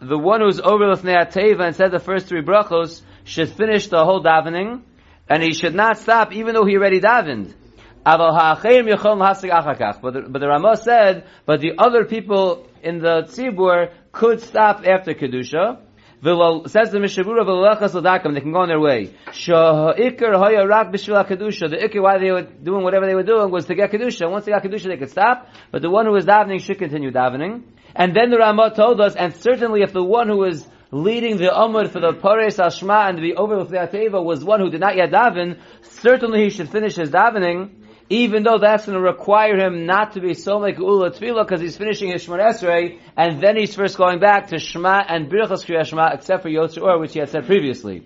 the 0.00 0.16
one 0.16 0.40
who's 0.40 0.60
over 0.60 0.84
Lefnei 0.84 1.30
Teva 1.30 1.66
and 1.66 1.76
said 1.76 1.90
the 1.90 1.98
first 1.98 2.26
three 2.26 2.42
brachos 2.42 3.02
should 3.24 3.50
finish 3.50 3.88
the 3.88 4.02
whole 4.02 4.22
davening, 4.22 4.82
and 5.28 5.42
he 5.42 5.52
should 5.52 5.74
not 5.74 5.98
stop 5.98 6.32
even 6.32 6.54
though 6.54 6.64
he 6.64 6.76
already 6.76 7.00
davened. 7.00 7.54
But 8.02 8.16
the, 8.16 10.26
but 10.30 10.38
the 10.38 10.48
Ramah 10.48 10.76
said, 10.78 11.26
but 11.44 11.60
the 11.60 11.72
other 11.76 12.06
people 12.06 12.66
in 12.82 13.00
the 13.00 13.24
tzibur 13.24 13.92
could 14.12 14.40
stop 14.40 14.86
after 14.86 15.14
kedusha, 15.14 15.78
says 16.22 16.90
the 16.90 16.98
Mishabura 16.98 17.44
v'lelachas 17.46 17.94
l'dakam, 17.94 18.34
they 18.34 18.40
can 18.40 18.52
go 18.52 18.58
on 18.58 18.68
their 18.68 18.80
way. 18.80 19.10
Sha'ikr 19.28 20.38
haya 20.38 20.66
rak 20.66 20.92
b'shvil 20.92 21.26
kedusha. 21.26 21.70
The 21.70 21.76
ikr 21.76 22.02
why 22.02 22.18
they 22.18 22.30
were 22.30 22.42
doing 22.42 22.84
whatever 22.84 23.06
they 23.06 23.14
were 23.14 23.22
doing 23.22 23.50
was 23.50 23.66
to 23.66 23.74
get 23.74 23.90
kedusha. 23.90 24.30
Once 24.30 24.44
they 24.44 24.52
got 24.52 24.62
kedusha, 24.62 24.88
they 24.88 24.96
could 24.96 25.10
stop. 25.10 25.48
But 25.70 25.82
the 25.82 25.90
one 25.90 26.06
who 26.06 26.12
was 26.12 26.26
davening 26.26 26.60
should 26.60 26.78
continue 26.78 27.10
davening. 27.10 27.62
And 27.94 28.14
then 28.14 28.30
the 28.30 28.38
Ramah 28.38 28.74
told 28.76 29.00
us, 29.00 29.16
and 29.16 29.34
certainly 29.34 29.82
if 29.82 29.92
the 29.92 30.04
one 30.04 30.28
who 30.28 30.36
was 30.36 30.66
leading 30.90 31.36
the 31.36 31.56
Umar 31.56 31.88
for 31.88 32.00
the 32.00 32.12
Pares 32.12 32.58
Ashma 32.58 33.08
and 33.08 33.18
the 33.18 33.36
over 33.36 33.58
with 33.58 33.70
the 33.70 33.76
Ateva 33.76 34.22
was 34.22 34.44
one 34.44 34.60
who 34.60 34.70
did 34.70 34.80
not 34.80 34.96
yet 34.96 35.10
daven, 35.10 35.58
certainly 35.82 36.44
he 36.44 36.50
should 36.50 36.68
finish 36.68 36.96
his 36.96 37.10
davening 37.10 37.70
even 38.10 38.42
though 38.42 38.58
that's 38.58 38.86
going 38.86 38.98
to 38.98 39.02
require 39.02 39.56
him 39.56 39.86
not 39.86 40.14
to 40.14 40.20
be 40.20 40.34
so 40.34 40.58
like 40.58 40.78
Ula 40.78 41.12
Tefillah 41.12 41.46
because 41.46 41.60
he's 41.60 41.78
finishing 41.78 42.10
his 42.10 42.26
Shemar 42.26 42.40
Esrei, 42.40 42.98
and 43.16 43.40
then 43.40 43.56
he's 43.56 43.76
first 43.76 43.96
going 43.96 44.18
back 44.18 44.48
to 44.48 44.58
Shema 44.58 45.04
and 45.08 45.30
Birchas 45.30 45.64
Kriya 45.64 45.86
Shema, 45.86 46.10
except 46.12 46.42
for 46.42 46.50
Yotzer 46.50 46.82
Or, 46.82 46.98
which 46.98 47.12
he 47.12 47.20
had 47.20 47.28
said 47.28 47.46
previously. 47.46 48.04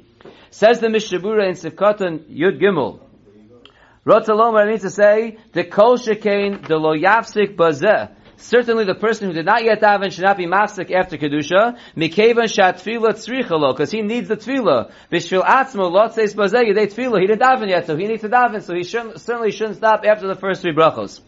Says 0.50 0.78
the 0.78 0.88
Mishabura 0.88 1.48
in 1.48 1.54
Sivkatan 1.54 2.30
Yud 2.30 2.60
Gimel. 2.60 3.00
Rotzalom, 4.06 4.52
what 4.52 4.64
I 4.64 4.66
mean 4.66 4.78
to 4.80 4.90
say, 4.90 5.38
the 5.52 5.64
Kol 5.64 5.96
Shekain, 5.96 6.68
the 6.68 6.76
Lo 6.76 6.94
Yafsik 6.94 7.56
Bazeh, 7.56 8.14
Certainly 8.44 8.84
the 8.84 8.94
person 8.94 9.26
who 9.26 9.32
did 9.32 9.46
not 9.46 9.64
yet 9.64 9.80
daven 9.80 10.12
should 10.12 10.24
not 10.24 10.36
be 10.36 10.44
mafsik 10.44 10.90
after 10.90 11.16
kedusha. 11.16 11.78
Mikevan 11.96 12.52
shat 12.52 12.76
tefillah 12.76 13.14
tzrichalo, 13.14 13.72
because 13.72 13.90
he 13.90 14.02
needs 14.02 14.28
the 14.28 14.36
tefillah. 14.36 14.92
Bishvil 15.10 15.42
atzmo 15.42 15.90
lot 15.90 16.14
says 16.14 16.34
bazeh 16.34 16.62
yedei 16.62 16.92
tefillah. 16.92 17.22
He 17.22 17.26
didn't 17.26 17.40
daven 17.40 17.70
yet, 17.70 17.86
so 17.86 17.96
he 17.96 18.06
needs 18.06 18.20
to 18.20 18.28
daven. 18.28 18.62
So 18.62 18.74
he 18.74 18.84
shouldn't, 18.84 19.18
certainly 19.18 19.50
shouldn't 19.50 19.78
stop 19.78 20.04
after 20.04 20.26
the 20.26 20.34
first 20.34 20.60
three 20.60 20.74
brachos. 20.74 21.22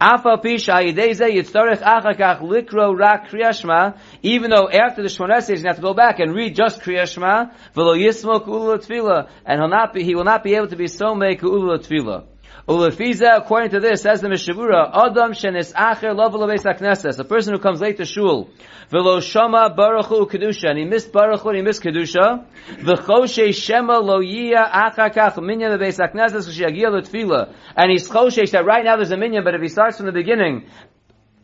Afa 0.00 0.38
pisha 0.38 0.80
yideze 0.80 1.28
yitzarech 1.28 1.82
achakach 1.82 2.40
likro 2.40 2.96
rak 2.96 3.30
kriyashma. 3.30 3.98
Even 4.22 4.52
though 4.52 4.68
after 4.70 5.02
the 5.02 5.08
Shmones 5.08 5.48
you 5.48 5.66
have 5.66 5.74
to 5.74 5.82
go 5.82 5.92
back 5.92 6.20
and 6.20 6.36
read 6.36 6.54
just 6.54 6.82
kriyashma, 6.82 7.52
v'lo 7.74 7.98
yismo 7.98 8.46
ku'ula 8.46 8.78
tefillah, 8.78 9.28
and 9.44 9.60
he'll 9.60 9.68
not 9.68 9.92
be, 9.92 10.04
he 10.04 10.14
will 10.14 10.22
not 10.22 10.44
be 10.44 10.54
able 10.54 10.68
to 10.68 10.76
be 10.76 10.86
so 10.86 11.16
make 11.16 11.40
ku'ula 11.40 11.80
tefillah. 11.80 12.29
According 12.68 13.70
to 13.70 13.80
this, 13.80 14.02
says 14.02 14.20
the 14.20 14.28
Mishabura, 14.28 14.90
Adam 14.92 15.32
shenis 15.32 15.72
acher 15.72 16.14
lovelo 16.14 16.48
beis 16.48 16.62
hakneses, 16.62 17.18
a 17.18 17.24
person 17.24 17.54
who 17.54 17.58
comes 17.58 17.80
late 17.80 17.96
to 17.96 18.04
shul, 18.04 18.48
velo 18.90 19.20
shama 19.20 19.74
baruchu 19.76 20.30
kedusha, 20.30 20.70
and 20.70 20.78
he 20.78 20.84
missed 20.84 21.12
baruchu 21.12 21.46
and 21.46 21.56
he 21.56 21.62
missed 21.62 21.82
kedusha, 21.82 22.44
v'choshe 22.68 23.54
shema 23.54 23.98
lo 23.98 24.20
yia 24.20 24.70
achar 24.70 25.12
kach 25.12 25.36
minyan 25.42 25.78
beis 25.80 25.98
hakneses 25.98 26.48
kshiyagia 26.48 26.92
l'tfila, 26.92 27.52
and 27.76 27.90
he's 27.90 28.08
choshesh 28.08 28.52
that 28.52 28.64
right 28.64 28.84
now 28.84 28.96
there's 28.96 29.10
a 29.10 29.16
minyan, 29.16 29.42
but 29.42 29.54
if 29.54 29.62
he 29.62 29.68
starts 29.68 29.96
from 29.96 30.06
the 30.06 30.12
beginning, 30.12 30.66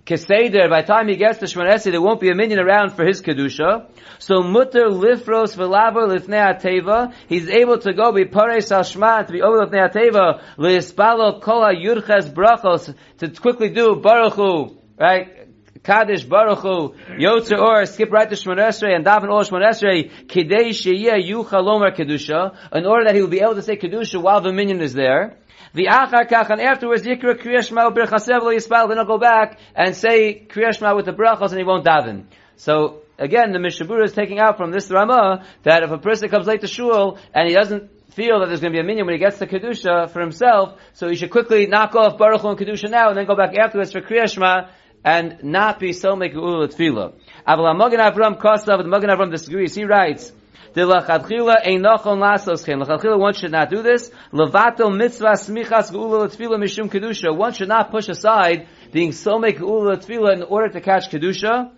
Keseder, 0.07 0.71
by 0.71 0.83
the 0.83 0.87
time 0.87 1.09
he 1.09 1.17
gets 1.17 1.39
to 1.39 1.47
Shmonesri, 1.47 1.91
there 1.91 2.01
won't 2.01 2.21
be 2.21 2.31
a 2.31 2.35
minyan 2.35 2.61
around 2.61 2.91
for 2.91 3.05
his 3.05 3.21
Kedusha. 3.21 3.91
So 4.21 4.41
mutter 4.41 4.85
lifros 4.85 5.57
v'laver 5.57 6.07
lifnei 6.07 6.55
ateva, 6.55 7.13
he's 7.29 7.49
able 7.49 7.79
to 7.79 7.93
go 7.93 8.13
be 8.13 8.25
pares 8.25 8.71
al 8.71 8.85
to 8.85 9.27
be 9.33 9.43
over 9.43 9.67
lifnei 9.67 9.91
ateva, 9.91 10.41
li'ispalo 10.59 11.43
kol 11.43 11.65
yurches 11.75 12.33
brachos, 12.33 12.95
to 13.19 13.29
quickly 13.31 13.71
do 13.71 13.97
baruchu, 13.97 14.77
right? 14.97 15.43
Kaddish 15.83 16.27
Baruchu 16.27 16.97
Yotzer 17.17 17.61
Or 17.61 17.87
skip 17.87 18.11
right 18.11 18.29
to 18.29 18.35
Shmonesrei 18.35 18.97
and 18.97 19.05
daven 19.07 19.29
Or 19.31 19.43
Shmonesrei 19.43 20.27
Kidei 20.27 20.71
Sheyeh 20.71 21.25
Yucha 21.25 21.63
Lomer 21.63 21.97
Kedusha 21.97 22.57
in 22.73 22.85
order 22.87 23.05
that 23.05 23.15
he 23.15 23.21
will 23.21 23.29
be 23.29 23.41
able 23.41 23.55
to 23.55 23.63
say 23.63 23.77
Kedusha 23.77 24.21
while 24.21 24.41
the 24.41 24.53
minyan 24.53 24.81
is 24.81 24.95
there. 24.95 25.39
The 25.75 25.87
achar 25.87 26.29
kach, 26.29 26.51
and 26.51 26.61
afterwards 26.61 27.03
yikra 27.03 27.35
kriya 27.35 27.67
shema 27.67 27.91
b'rechasev 27.91 28.43
lo 28.43 28.53
yispal, 28.55 28.89
then 28.89 28.99
I'll 28.99 29.05
go 29.05 29.19
back 29.19 29.59
and 29.75 29.95
say 29.95 30.47
kriya 30.49 30.77
shema 30.77 30.95
with 30.95 31.07
the 31.07 31.13
brachos 31.13 31.51
and 31.51 31.59
he 31.59 31.65
won't 31.65 31.85
daven. 31.85 32.25
So, 32.57 33.03
again, 33.19 33.53
the 33.53 33.59
Mishabura 33.59 34.05
is 34.05 34.13
taking 34.13 34.39
out 34.39 34.57
from 34.57 34.71
this 34.71 34.91
Ramah 34.91 35.45
that 35.63 35.83
if 35.83 35.91
a 35.91 35.99
person 35.99 36.29
comes 36.29 36.47
late 36.47 36.63
to 36.63 36.67
shul 36.67 37.19
and 37.35 37.49
he 37.49 37.55
doesn't 37.55 37.91
feel 38.13 38.41
that 38.41 38.47
there's 38.47 38.61
going 38.61 38.73
to 38.73 38.77
be 38.77 38.81
a 38.81 38.85
minyan 38.85 39.05
when 39.05 39.15
he 39.15 39.19
gets 39.19 39.39
to 39.39 39.47
Kedusha 39.47 40.11
for 40.11 40.21
himself, 40.21 40.81
so 40.95 41.09
he 41.09 41.17
should 41.17 41.31
quickly 41.31 41.67
knock 41.67 41.95
off 41.95 42.17
Baruch 42.17 42.45
and 42.45 42.59
Kedusha 42.59 42.91
now 42.91 43.09
and 43.09 43.17
then 43.17 43.27
go 43.27 43.37
back 43.37 43.55
afterwards 43.57 43.93
for 43.93 44.01
Kriya 44.01 44.33
Shema 44.33 44.69
and 45.05 45.45
not 45.45 45.79
be 45.79 45.93
so 45.93 46.17
make 46.17 46.35
ul 46.35 46.67
tefillah. 46.67 47.13
Aval 47.47 47.77
Magen 47.77 48.01
Avram 48.01 48.41
Kosav, 48.41 48.79
the 48.79 48.89
Magen 48.89 49.11
Avram 49.11 49.31
disagrees. 49.31 49.75
He 49.75 49.85
writes, 49.85 50.33
the 50.77 50.83
lachadchila 50.83 51.65
einachon 51.65 52.19
lasoschen. 52.21 52.85
Lachadchila, 52.85 53.19
one 53.19 53.33
should 53.33 53.51
not 53.51 53.71
do 53.71 53.83
this. 53.83 54.11
Levato 54.31 54.95
mitzvah 54.95 55.33
smichas 55.33 55.91
geula 55.91 56.29
tefillah 56.29 56.59
mishum 56.59 56.91
kedusha. 56.91 57.35
One 57.35 57.55
should 57.55 57.69
not 57.69 57.91
push 57.91 58.11
aside 58.11 58.69
being 58.93 59.13
so 59.13 59.39
make 59.39 59.57
geula 59.57 60.35
in 60.35 60.43
order 60.43 60.69
to 60.69 60.81
catch 60.83 61.09
kedusha. 61.11 61.71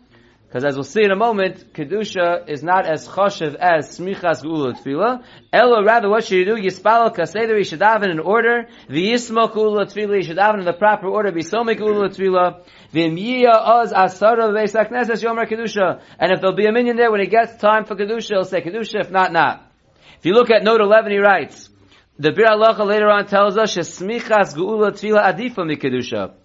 Because 0.48 0.64
as 0.64 0.76
we'll 0.76 0.84
see 0.84 1.04
in 1.04 1.10
a 1.10 1.16
moment, 1.16 1.74
Kedusha 1.74 2.48
is 2.48 2.62
not 2.62 2.86
as 2.86 3.06
choshev 3.06 3.54
as 3.56 3.98
Smichas 3.98 4.42
Geula 4.42 4.72
Tefillah. 4.72 5.22
Ella, 5.52 5.84
rather, 5.84 6.08
what 6.08 6.24
should 6.24 6.38
you 6.38 6.46
do? 6.46 6.54
Yispalo 6.54 7.14
Kaseder, 7.14 7.58
you 7.58 7.64
should 7.64 7.80
daven 7.80 8.10
in 8.10 8.18
order. 8.18 8.66
V'yismo 8.88 9.52
Geula 9.52 9.84
Tefillah, 9.84 10.16
you 10.16 10.22
should 10.22 10.38
daven 10.38 10.60
in 10.60 10.64
the 10.64 10.72
proper 10.72 11.06
order. 11.06 11.30
V'some 11.32 11.76
Geula 11.78 12.08
Tefillah. 12.08 12.64
V'miyya 12.94 13.52
oz 13.52 13.92
asara 13.92 14.48
v'esak 14.48 14.90
neses 14.90 15.22
yomer 15.22 15.46
Kedusha. 15.46 16.00
And 16.18 16.32
if 16.32 16.40
there'll 16.40 16.56
be 16.56 16.64
a 16.64 16.72
minyan 16.72 16.96
there, 16.96 17.12
when 17.12 17.20
it 17.20 17.30
gets 17.30 17.60
time 17.60 17.84
for 17.84 17.94
Kedusha, 17.94 18.28
he'll 18.28 18.44
say 18.44 18.62
Kedusha, 18.62 19.00
if 19.02 19.10
not, 19.10 19.34
not. 19.34 19.70
If 20.18 20.24
you 20.24 20.32
look 20.32 20.50
at 20.50 20.64
note 20.64 20.80
11, 20.80 21.12
he 21.12 21.18
writes, 21.18 21.68
the 22.18 22.32
Bir 22.32 22.56
later 22.56 23.10
on 23.10 23.26
tells 23.26 23.58
us, 23.58 23.76
Shesmichas 23.76 24.56
Geula 24.56 24.92
Tefillah 24.92 25.30
adifa 25.30 25.66
mi 25.66 25.76
Kedusha 25.76 26.37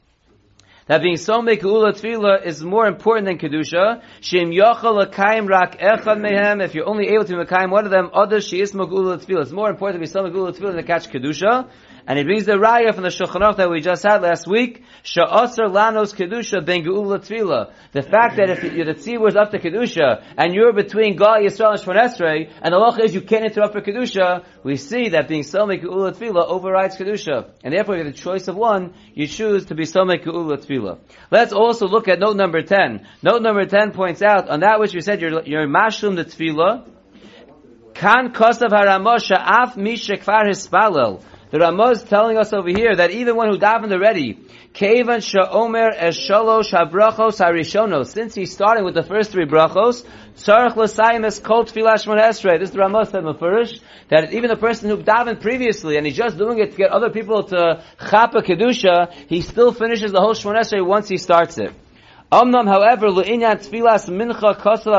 that 0.87 1.01
being 1.01 1.17
so 1.17 1.41
mekula 1.41 1.93
tefillah 1.93 2.45
is 2.45 2.61
more 2.61 2.87
important 2.87 3.25
than 3.25 3.37
kedusha. 3.37 4.01
Shem 4.19 4.51
yochel 4.51 5.05
lekayim 5.05 5.47
rak 5.47 5.79
echad 5.79 6.19
mehem. 6.19 6.61
If 6.61 6.75
you're 6.75 6.87
only 6.87 7.07
able 7.09 7.23
to 7.25 7.33
mekayim 7.35 7.69
one 7.69 7.85
of 7.85 7.91
them, 7.91 8.09
other 8.13 8.41
she 8.41 8.59
is 8.59 8.73
mekula 8.73 9.23
tefillah. 9.23 9.43
It's 9.43 9.51
more 9.51 9.69
important 9.69 10.01
to 10.01 10.07
be 10.07 10.11
so 10.11 10.23
mekula 10.23 10.51
tefillah 10.51 10.73
than 10.73 10.77
to 10.77 10.83
catch 10.83 11.09
kedusha. 11.09 11.69
And 12.05 12.17
he 12.17 12.25
brings 12.25 12.45
the 12.45 12.53
raya 12.53 12.93
from 12.93 13.03
the 13.03 13.10
Shulchan 13.10 13.55
that 13.55 13.69
we 13.69 13.79
just 13.79 14.03
had 14.03 14.22
last 14.22 14.45
week. 14.45 14.83
Sha'asar 15.03 15.72
lanos 15.72 16.13
kedusha 16.13 16.65
ben 16.65 16.83
geula. 16.83 17.74
The 17.93 18.01
fact 18.01 18.38
that 18.38 18.50
if 18.50 18.62
the 18.62 18.93
tzibur 18.93 19.29
is 19.29 19.36
up 19.38 19.51
to 19.51 19.60
kedusha 19.60 20.22
and 20.38 20.53
you're 20.53 20.74
between 20.74 21.15
Gal 21.15 21.38
Yisrael 21.39 21.72
and 21.72 21.81
Shmonesrei, 21.81 22.51
and 22.62 22.74
the 22.74 22.77
law 22.77 22.93
is 22.98 23.13
you 23.15 23.22
can't 23.22 23.45
interrupt 23.45 23.74
for 23.74 23.81
kedusha, 23.81 24.43
we 24.63 24.75
see 24.75 25.10
that 25.10 25.29
being 25.29 25.43
somek 25.43 25.81
geula 25.81 26.13
tefillah 26.13 26.45
overrides 26.45 26.98
kedusha, 26.98 27.50
and 27.63 27.74
therefore 27.74 27.95
you 27.95 28.03
have 28.03 28.13
the 28.13 28.19
choice 28.19 28.50
of 28.50 28.57
one. 28.57 28.93
You 29.13 29.27
choose 29.27 29.65
to 29.67 29.75
be 29.75 29.83
somek 29.83 30.25
geula 30.25 30.57
tefillah. 30.57 31.00
Let's 31.31 31.53
also 31.53 31.88
look 31.88 32.10
at 32.10 32.19
note 32.19 32.36
number 32.36 32.63
ten. 32.63 33.07
Note 33.22 33.41
number 33.41 33.65
ten 33.65 33.91
points 33.91 34.22
out 34.22 34.50
on 34.50 34.60
that 34.60 34.81
which 34.81 34.93
we 34.93 35.00
said 35.00 35.22
you're 35.22 35.43
you're 35.43 35.67
mashlum 35.67 36.17
the 36.17 36.25
tefillah. 36.25 36.89
Kan 37.93 38.33
kosav 38.33 38.72
haramosha 38.72 39.36
af 39.36 39.75
mishekvar 39.75 40.48
hispalel. 40.48 41.24
The 41.53 41.60
Ramah 41.60 41.91
is 41.91 42.01
telling 42.01 42.39
us 42.39 42.51
over 42.51 42.69
here 42.69 42.95
that 42.95 43.12
even 43.12 43.36
one 43.36 43.48
who 43.48 43.60
davened 43.60 43.91
already, 43.91 44.39
Kevan 44.74 45.19
Sha'omer 45.19 45.95
Eshalosh 45.95 46.74
HaBrachos 46.74 47.39
HaRishonos, 47.39 48.07
since 48.07 48.33
he's 48.33 48.51
starting 48.51 48.83
with 48.83 48.95
the 48.95 49.03
first 49.03 49.29
three 49.29 49.45
brachos, 49.45 50.03
Tzarech 50.36 50.75
L'sayim 50.75 51.24
Es 51.24 51.38
Kol 51.38 51.65
Tfilah 51.65 52.03
Shmon 52.03 52.19
Esrei. 52.19 52.57
This 52.57 52.69
is 52.69 52.74
the 52.74 52.79
Ramah 52.79 53.05
said 53.05 53.24
Mefurish, 53.24 53.79
that 54.10 54.33
even 54.33 54.50
a 54.50 54.57
person 54.57 54.89
who 54.89 54.98
davened 54.98 55.41
previously, 55.41 55.95
and 55.98 56.07
he's 56.07 56.17
just 56.17 56.39
doing 56.39 56.57
it 56.57 56.72
to 56.72 56.75
get 56.75 56.89
other 56.89 57.12
people 57.12 57.43
to 57.43 57.83
Chapa 58.00 58.41
Kedusha, 58.41 59.13
he 59.27 59.41
still 59.41 59.72
finishes 59.72 60.12
the 60.12 60.22
whole 60.22 60.33
Shmon 60.33 60.55
Esrei 60.60 60.83
once 60.83 61.07
he 61.07 61.19
starts 61.19 61.60
it. 61.60 61.72
However, 62.33 63.09
mincha 63.09 64.57
kosel 64.57 64.95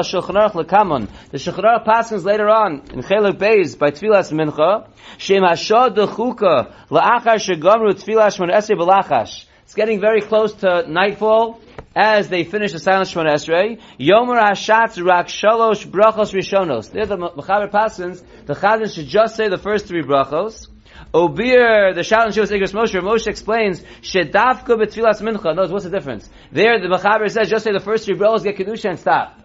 lekamon. 0.53 1.09
The 1.31 1.39
shulchan 1.39 1.85
passes 1.85 2.25
later 2.25 2.49
on 2.49 2.83
in 2.93 3.01
Chelek 3.01 3.39
Beis 3.39 3.77
by 3.77 3.91
tfilas 3.91 4.31
mincha. 4.31 4.87
Shem 5.19 5.43
hashod 5.43 5.97
dechuka 5.97 6.73
la'achar 6.91 7.41
shegamru 7.41 7.93
tfilas 7.95 8.39
shmon 8.39 8.55
esrei 8.55 8.79
b'lachash. 8.79 9.47
It's 9.65 9.75
getting 9.75 10.01
very 10.01 10.21
close 10.21 10.53
to 10.61 10.85
nightfall 10.89 11.61
as 11.97 12.29
they 12.29 12.45
finish 12.45 12.71
the 12.71 12.79
silent 12.79 13.09
Shemon 13.09 13.27
Esrei. 13.27 13.81
Yomer 13.99 14.41
Hashatz 14.41 15.05
Rak 15.05 15.27
Shalosh 15.27 15.87
Brachos 15.87 16.33
Rishonos. 16.33 16.93
The 16.93 17.17
Mechaber 17.17 17.69
Pasins, 17.69 18.23
the 18.47 18.55
Chazan 18.55 18.95
should 18.95 19.07
just 19.07 19.35
say 19.35 19.49
the 19.49 19.59
first 19.59 19.87
three 19.87 20.03
brachos. 20.03 20.69
Obir, 21.15 21.95
the 21.95 22.03
Shalom 22.03 22.31
Shivas 22.31 22.51
Igros 22.51 22.73
Moshe, 22.75 23.01
Moshe 23.01 23.29
explains, 23.29 23.81
Shedavka 24.03 24.75
betfilas 24.75 25.23
mincha. 25.23 25.55
Notice 25.55 25.71
what's 25.71 25.85
the 25.85 25.91
difference? 25.91 26.29
There, 26.51 26.81
the 26.81 26.89
Mechaber 26.89 27.31
says, 27.31 27.49
just 27.49 27.63
say 27.63 27.71
the 27.71 27.79
first 27.79 28.05
three 28.05 28.17
brachos, 28.17 28.43
get 28.43 28.57
Kedusha 28.57 28.91
and 28.91 28.99
stop. 28.99 29.39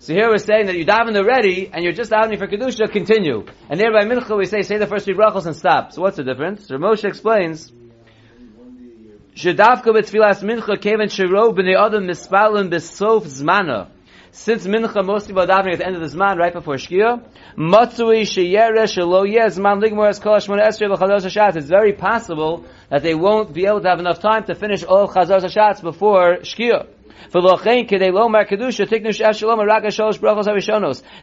So 0.00 0.12
here 0.12 0.28
we're 0.28 0.36
saying 0.36 0.66
that 0.66 0.76
you 0.76 0.84
daven 0.84 1.16
already, 1.16 1.70
and 1.72 1.82
you're 1.82 1.94
just 1.94 2.10
davening 2.10 2.38
for 2.38 2.46
Kedusha, 2.46 2.92
continue. 2.92 3.46
And 3.70 3.80
there 3.80 3.90
by 3.90 4.04
mincha 4.04 4.36
we 4.36 4.44
say, 4.44 4.60
say 4.60 4.76
the 4.76 4.86
first 4.86 5.06
three 5.06 5.14
brachos 5.14 5.46
and 5.46 5.56
stop. 5.56 5.92
So 5.92 6.02
what's 6.02 6.18
the 6.18 6.24
difference? 6.24 6.68
So 6.68 6.76
Moshe 6.76 7.04
explains, 7.04 7.72
Shedavka 9.34 9.94
betfilas 9.96 10.42
mincha, 10.42 10.78
keven 10.78 11.08
shiro 11.08 11.52
b'nei 11.52 11.74
adam 11.74 12.06
mispalim 12.06 12.68
besof 12.68 13.24
zmana 13.24 13.88
since 14.34 14.66
mincha 14.66 15.04
most 15.04 15.28
people 15.28 15.42
are 15.42 15.46
davening 15.46 15.74
at 15.74 15.78
the 15.78 15.86
end 15.86 15.94
of 15.94 16.02
the 16.02 16.08
zman, 16.08 16.36
right 16.36 16.52
before 16.52 16.74
shkia, 16.74 17.22
matzui 17.56 18.22
sheyere 18.22 18.82
shelo 18.82 19.24
zman 19.24 19.80
ligmor 19.80 20.08
es 20.08 20.18
kol 20.18 20.34
shmona 20.38 20.66
esrei 20.66 20.88
hashatz. 20.92 21.54
It's 21.54 21.68
very 21.68 21.92
possible 21.92 22.64
that 22.90 23.04
they 23.04 23.14
won't 23.14 23.54
be 23.54 23.66
able 23.66 23.80
to 23.82 23.88
have 23.88 24.00
enough 24.00 24.18
time 24.18 24.42
to 24.46 24.56
finish 24.56 24.82
all 24.82 25.06
chazar 25.06 25.40
hashatz 25.40 25.82
before 25.82 26.38
shkia. 26.38 26.88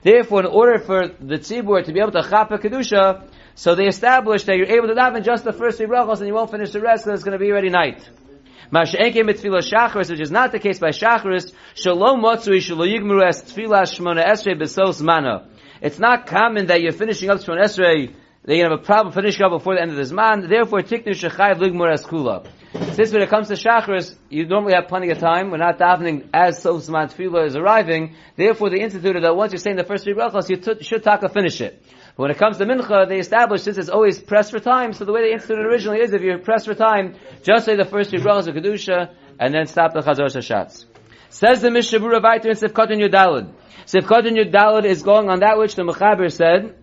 Therefore, 0.03 0.39
in 0.39 0.45
order 0.45 0.79
for 0.79 1.07
the 1.07 1.37
tzibur 1.37 1.85
to 1.85 1.93
be 1.93 1.99
able 1.99 2.11
to 2.11 2.23
chapa 2.23 2.57
kedusha, 2.57 3.27
so 3.55 3.75
they 3.75 3.87
established 3.87 4.45
that 4.45 4.55
you're 4.55 4.67
able 4.67 4.87
to 4.87 4.95
daven 4.95 5.23
just 5.23 5.43
the 5.43 5.53
first 5.53 5.77
three 5.77 5.85
brachos 5.85 6.19
and 6.19 6.27
you 6.27 6.33
won't 6.33 6.49
finish 6.49 6.71
the 6.71 6.79
rest 6.79 7.03
because 7.03 7.19
it's 7.19 7.25
going 7.25 7.37
to 7.37 7.43
be 7.43 7.51
already 7.51 7.69
night. 7.69 8.09
Masha'enke 8.69 9.17
mitfila 9.17 9.59
shachris, 9.59 10.09
which 10.09 10.21
is 10.21 10.31
not 10.31 10.51
the 10.51 10.59
case 10.59 10.79
by 10.79 10.89
shachris, 10.89 11.53
shalom 11.75 12.21
motzui 12.21 12.57
shalo 12.57 12.87
yigmuru 12.87 13.27
es 13.27 13.41
tfila 13.41 13.83
shmona 13.83 14.25
esrei 14.25 14.59
besos 14.59 15.01
mana. 15.01 15.47
It's 15.81 15.99
not 15.99 16.27
common 16.27 16.67
that 16.67 16.81
you're 16.81 16.91
finishing 16.91 17.29
up 17.29 17.39
shmona 17.39 17.63
esrei, 17.63 18.13
that 18.45 18.55
you 18.55 18.63
have 18.63 18.71
a 18.71 18.77
problem 18.77 19.13
finishing 19.13 19.43
up 19.43 19.51
before 19.51 19.75
the 19.75 19.81
end 19.81 19.91
of 19.91 19.97
this 19.97 20.11
man, 20.11 20.47
therefore 20.47 20.81
tiknu 20.81 21.09
shechayiv 21.09 21.55
ligmur 21.55 21.91
es 21.91 22.05
kula. 22.05 22.47
Since 22.93 23.11
when 23.11 23.21
it 23.21 23.29
comes 23.29 23.49
to 23.49 23.55
shachris, 23.55 24.15
you 24.29 24.45
normally 24.45 24.73
have 24.73 24.87
plenty 24.87 25.09
of 25.09 25.19
time, 25.19 25.51
we're 25.51 25.57
not 25.57 25.77
davening 25.77 26.29
as 26.33 26.61
sos 26.61 26.87
man 26.87 27.09
tefillah 27.09 27.47
is 27.47 27.55
arriving, 27.57 28.15
therefore 28.37 28.69
they 28.69 28.79
instituted 28.79 29.23
that 29.23 29.35
once 29.35 29.51
you're 29.51 29.59
saying 29.59 29.75
the 29.75 29.83
first 29.83 30.05
three 30.05 30.13
brachos, 30.13 30.49
you 30.49 30.55
t- 30.55 30.81
should 30.83 31.03
taka 31.03 31.27
finish 31.27 31.59
it. 31.59 31.83
But 32.21 32.25
when 32.25 32.35
it 32.35 32.37
comes 32.37 32.57
to 32.59 32.65
mincha, 32.67 33.09
they 33.09 33.17
established 33.17 33.63
since 33.63 33.79
it's 33.79 33.89
always 33.89 34.19
pressed 34.19 34.51
for 34.51 34.59
time, 34.59 34.93
so 34.93 35.05
the 35.05 35.11
way 35.11 35.23
they 35.23 35.33
instituted 35.33 35.65
originally 35.65 36.01
is 36.01 36.13
if 36.13 36.21
you're 36.21 36.37
pressed 36.37 36.67
for 36.67 36.75
time, 36.75 37.15
just 37.41 37.65
say 37.65 37.75
the 37.75 37.83
first 37.83 38.11
three 38.11 38.19
brachos 38.19 38.47
of 38.47 38.53
kedusha, 38.53 39.11
and 39.39 39.51
then 39.55 39.65
stop 39.65 39.95
the 39.95 40.01
chazor 40.01 40.27
shashatz. 40.27 40.85
Says 41.31 41.63
the 41.63 41.69
Mishabura 41.69 42.21
Vaiter 42.21 42.51
in 42.51 42.57
Sifkot 42.57 42.91
and 42.91 43.01
Yudalad. 43.01 43.51
Sifkot 43.87 44.27
and 44.27 44.37
Yudalad 44.37 44.85
is 44.85 45.01
going 45.01 45.31
on 45.31 45.39
that 45.39 45.57
which 45.57 45.73
the 45.73 45.81
Mechaber 45.81 46.31
said, 46.31 46.75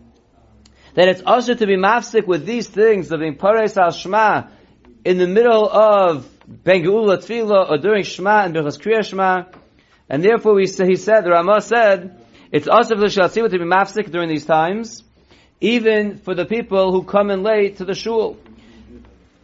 that 0.94 1.06
it's 1.06 1.22
also 1.24 1.54
to 1.54 1.66
be 1.68 1.76
mafsik 1.76 2.26
with 2.26 2.44
these 2.44 2.66
things 2.66 3.12
of 3.12 3.20
being 3.20 3.36
pares 3.36 3.78
al 3.78 3.90
shma 3.90 4.50
in 5.04 5.18
the 5.18 5.28
middle 5.28 5.70
of 5.70 6.26
ben 6.48 6.82
geula 6.82 7.18
tefillah, 7.18 7.70
or 7.70 7.78
during 7.78 8.02
Shema 8.02 8.40
and 8.40 8.56
Birchas 8.56 8.76
Kriya 8.76 9.04
Shema. 9.04 9.44
And 10.08 10.24
therefore 10.24 10.54
we 10.54 10.62
he 10.62 10.96
said, 10.96 11.20
the 11.20 11.30
Ramah 11.30 11.60
said, 11.60 12.24
it's 12.50 12.66
also 12.66 12.96
for 12.96 13.02
the 13.02 13.06
Shalatziva 13.06 13.50
to 13.50 13.58
be 13.60 13.64
mafsik 13.64 14.10
during 14.10 14.28
these 14.28 14.44
times, 14.44 15.04
even 15.60 16.18
for 16.18 16.34
the 16.34 16.44
people 16.44 16.92
who 16.92 17.02
come 17.02 17.30
in 17.30 17.42
late 17.42 17.78
to 17.78 17.84
the 17.84 17.94
shul. 17.94 18.36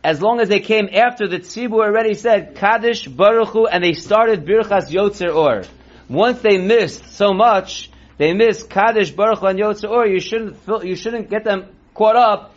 As 0.03 0.21
long 0.21 0.41
as 0.41 0.49
they 0.49 0.61
came 0.61 0.89
after 0.93 1.27
the 1.27 1.39
tzibur 1.39 1.85
already 1.85 2.15
said 2.15 2.57
Kaddish 2.57 3.09
Baruch 3.09 3.49
Hu, 3.49 3.67
and 3.67 3.83
they 3.83 3.95
started 3.95 4.45
Birchas 4.45 4.91
Yotzer 4.91 5.35
Or. 5.35 5.65
Once 6.09 6.41
they 6.41 6.59
missed 6.59 7.15
so 7.15 7.33
much, 7.33 7.91
they 8.19 8.35
missed 8.35 8.69
Kaddish 8.69 9.11
Baruch 9.13 9.39
Hu 9.39 9.47
and 9.47 9.59
Yotzer 9.59 9.89
Or. 9.91 10.07
You 10.07 10.21
shouldn't 10.21 10.59
you 10.85 10.95
shouldn't 10.95 11.31
get 11.31 11.45
them 11.45 11.67
caught 11.95 12.17
up 12.17 12.54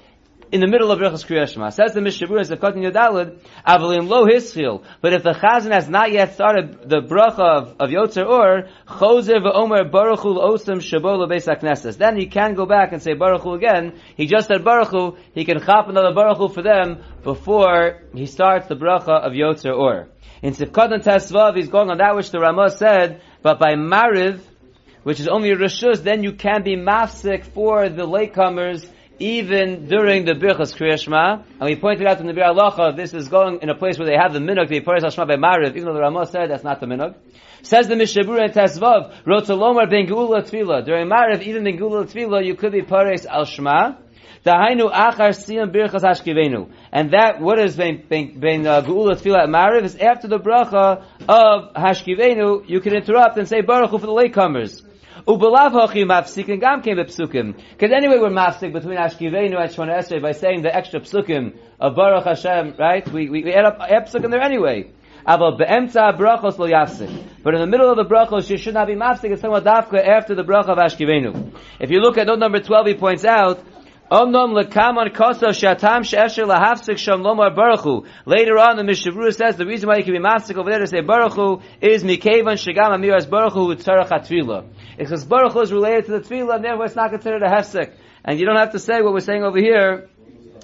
in 0.51 0.62
the 0.62 0.68
middle 0.68 0.92
of 0.92 1.00
Birchas 1.00 1.25
Kriya 1.25 1.48
Shema. 1.48 1.70
Says 1.70 1.94
the 1.94 2.00
Mishabur 2.00 2.39
as 2.39 2.50
the 2.50 2.58
Kotin 2.58 2.89
Yodalid, 2.89 3.39
Avalim 3.66 4.08
lo 4.08 4.25
hischil. 4.25 4.84
But 5.01 5.13
if 5.13 5.24
the 5.24 5.32
Chazan 5.32 5.74
has 5.74 5.89
not 5.89 6.12
yet 6.12 6.34
started 6.34 6.89
the 6.89 7.01
bracha 7.01 7.39
of, 7.39 7.75
of 7.80 7.89
Yotzer 7.89 8.25
Or, 8.25 8.70
Choser 8.88 9.42
v'omer 9.44 9.92
Baruch 9.92 10.20
Hu 10.20 10.30
l'osam 10.30 10.77
shabo 10.77 11.18
l'beis 11.18 11.48
HaKnesses. 11.48 11.98
Then 11.98 12.18
he 12.18 12.27
can 12.27 12.54
go 12.56 12.66
back 12.66 12.94
and 12.94 13.01
say 13.01 13.13
Baruch 13.13 13.46
again. 13.46 14.00
He 14.16 14.25
just 14.25 14.48
said 14.48 14.63
Baruch 14.63 15.18
he 15.34 15.44
can 15.44 15.60
chop 15.60 15.89
another 15.89 16.13
Baruch 16.13 16.54
for 16.54 16.62
them 16.62 17.04
before 17.24 18.04
he 18.13 18.25
starts 18.25 18.68
the 18.68 18.75
bracha 18.75 19.25
of 19.25 19.34
Yotzer 19.34 19.75
Or. 19.75 20.08
In 20.42 20.54
Sifkat 20.54 21.04
Tesvav, 21.04 21.56
he's 21.58 21.68
going 21.68 21.89
on 21.89 21.98
that 21.98 22.16
which 22.16 22.32
the 22.32 22.39
Ramah 22.39 22.70
said, 22.70 23.22
but 23.42 23.60
by 23.60 23.74
Mariv, 23.74 24.39
which 25.04 25.20
is 25.20 25.27
only 25.27 25.50
Rishus, 25.50 26.04
then 26.04 26.24
you 26.24 26.34
can 26.34 26.63
be 26.63 26.75
mafsik 26.75 27.46
for 27.46 27.89
the 27.89 28.04
latecomers 28.04 28.88
even 29.20 29.88
during 29.88 30.26
the 30.26 30.34
Birchas 30.34 30.76
Kriya 30.76 31.02
Shema, 31.02 31.44
and 31.60 31.62
we 31.62 31.76
pointed 31.76 32.08
out 32.08 32.20
in 32.20 32.28
the 32.28 32.34
Biur 32.34 32.54
Halacha, 32.54 32.96
this 32.96 33.14
is 33.14 33.28
going 33.28 33.60
in 33.62 33.70
a 33.70 33.76
place 33.76 33.98
where 33.98 34.08
they 34.08 34.16
have 34.16 34.34
the 34.34 34.40
minhag 34.40 34.64
to 34.64 34.70
be 34.70 34.82
Paris 34.82 35.04
Shema 35.14 35.26
by 35.26 35.36
Mariv, 35.36 35.76
even 35.76 35.86
though 35.86 35.94
the 35.94 36.02
Ramah 36.02 36.28
said 36.28 36.50
that's 36.50 36.64
not 36.64 36.80
the 36.80 36.86
minhag. 36.86 37.16
Says 37.64 37.88
the 37.88 37.96
Mishabura 37.96 38.46
and 38.46 38.54
Tesvav, 38.54 39.24
Rotalomar 39.26 39.90
ben 39.90 40.08
Geula 40.08 40.44
Tfila. 40.44 40.86
During 40.86 41.10
Mariv, 41.10 41.42
even 41.42 41.64
ben 41.64 41.78
Geula 41.78 42.06
Tfila, 42.06 42.46
you 42.46 42.56
could 42.56 42.72
be 42.72 42.84
Paris 42.84 43.26
al 43.26 43.46
Shema. 43.46 43.98
Dahainu 44.46 44.92
achar 44.92 45.34
siyam 45.34 45.74
birchas 45.74 46.04
hashkivenu. 46.04 46.72
And 46.92 47.12
that, 47.12 47.42
what 47.42 47.60
is 47.60 47.76
ben, 47.76 48.04
ben, 48.08 48.40
ben 48.40 48.68
uh, 48.68 48.82
Geula 48.82 49.14
at 49.14 49.50
Mariv, 49.50 49.84
is 49.84 49.96
after 49.96 50.28
the 50.28 50.40
bracha 50.40 51.04
of 51.28 51.74
hashkivenu, 51.74 52.70
you 52.70 52.80
can 52.80 52.94
interrupt 52.94 53.38
and 53.38 53.48
say 53.48 53.62
Baruch 53.62 53.92
for 53.92 53.98
the 54.00 54.08
latecomers. 54.08 54.87
Ubalav 55.28 55.72
hochi 55.74 56.06
mafsikin 56.06 56.60
gam 56.62 56.82
came 56.82 56.98
psukim. 57.00 57.54
Because 57.72 57.92
anyway, 57.92 58.18
we're 58.18 58.30
mafsik 58.30 58.72
between 58.72 58.98
Ashkivenu 58.98 59.60
and 59.60 59.70
Shmona 59.70 59.98
Esrei 59.98 60.22
by 60.22 60.32
saying 60.32 60.62
the 60.62 60.74
extra 60.74 61.02
psukim 61.02 61.58
of 61.82 61.96
Baruch 61.96 62.24
Hashem, 62.24 62.76
right? 62.80 63.06
We, 63.12 63.30
we, 63.30 63.44
we 63.44 63.54
add 63.54 63.66
up, 63.66 63.82
add 63.82 64.08
psukim 64.08 64.32
there 64.32 64.42
anyway. 64.42 64.90
But 65.26 65.42
in 67.56 67.60
the 67.60 67.68
middle 67.68 67.90
of 67.92 67.98
the 67.98 68.06
brachos, 68.06 68.50
you 68.50 68.58
should 68.58 68.74
not 68.74 68.88
be 68.88 68.94
mafsik. 68.96 69.32
It's 69.32 69.42
somewhat 69.42 69.66
dafka 69.66 70.02
after 70.08 70.34
the 70.34 70.44
bracha 70.44 70.70
of 70.70 70.78
Ashkivenu. 70.78 71.54
If 71.82 71.92
you 71.92 72.00
look 72.00 72.18
at 72.18 72.28
note 72.28 72.40
number 72.40 72.62
12, 72.62 72.88
he 72.88 72.94
points 72.94 73.26
out, 73.26 73.60
Later 74.10 74.24
on, 74.24 74.46
the 74.54 74.64
Mishavuru 78.88 79.34
says 79.34 79.58
the 79.58 79.66
reason 79.66 79.90
why 79.90 79.98
you 79.98 80.04
can 80.06 80.14
be 80.14 80.20
mafsik 80.20 80.56
over 80.56 80.70
there 80.70 80.80
to 80.80 80.88
say 80.88 81.02
baruchu 81.02 81.62
is 81.82 82.06
mikevan 82.06 82.56
shagam 82.56 82.96
amiras 82.96 83.26
baruchu 83.26 83.76
utzarach 83.76 84.08
hatfila. 84.08 84.66
It's 84.98 85.10
because 85.10 85.26
baruch 85.26 85.58
is 85.58 85.74
related 85.74 86.06
to 86.06 86.12
the 86.12 86.20
tefillah, 86.22 86.56
and 86.56 86.64
therefore 86.64 86.86
it's 86.86 86.96
not 86.96 87.10
considered 87.10 87.44
a 87.44 87.50
hefsek. 87.50 87.96
And 88.24 88.40
you 88.40 88.46
don't 88.46 88.56
have 88.56 88.72
to 88.72 88.80
say 88.80 89.02
what 89.02 89.12
we're 89.12 89.20
saying 89.20 89.44
over 89.44 89.60
here, 89.60 90.08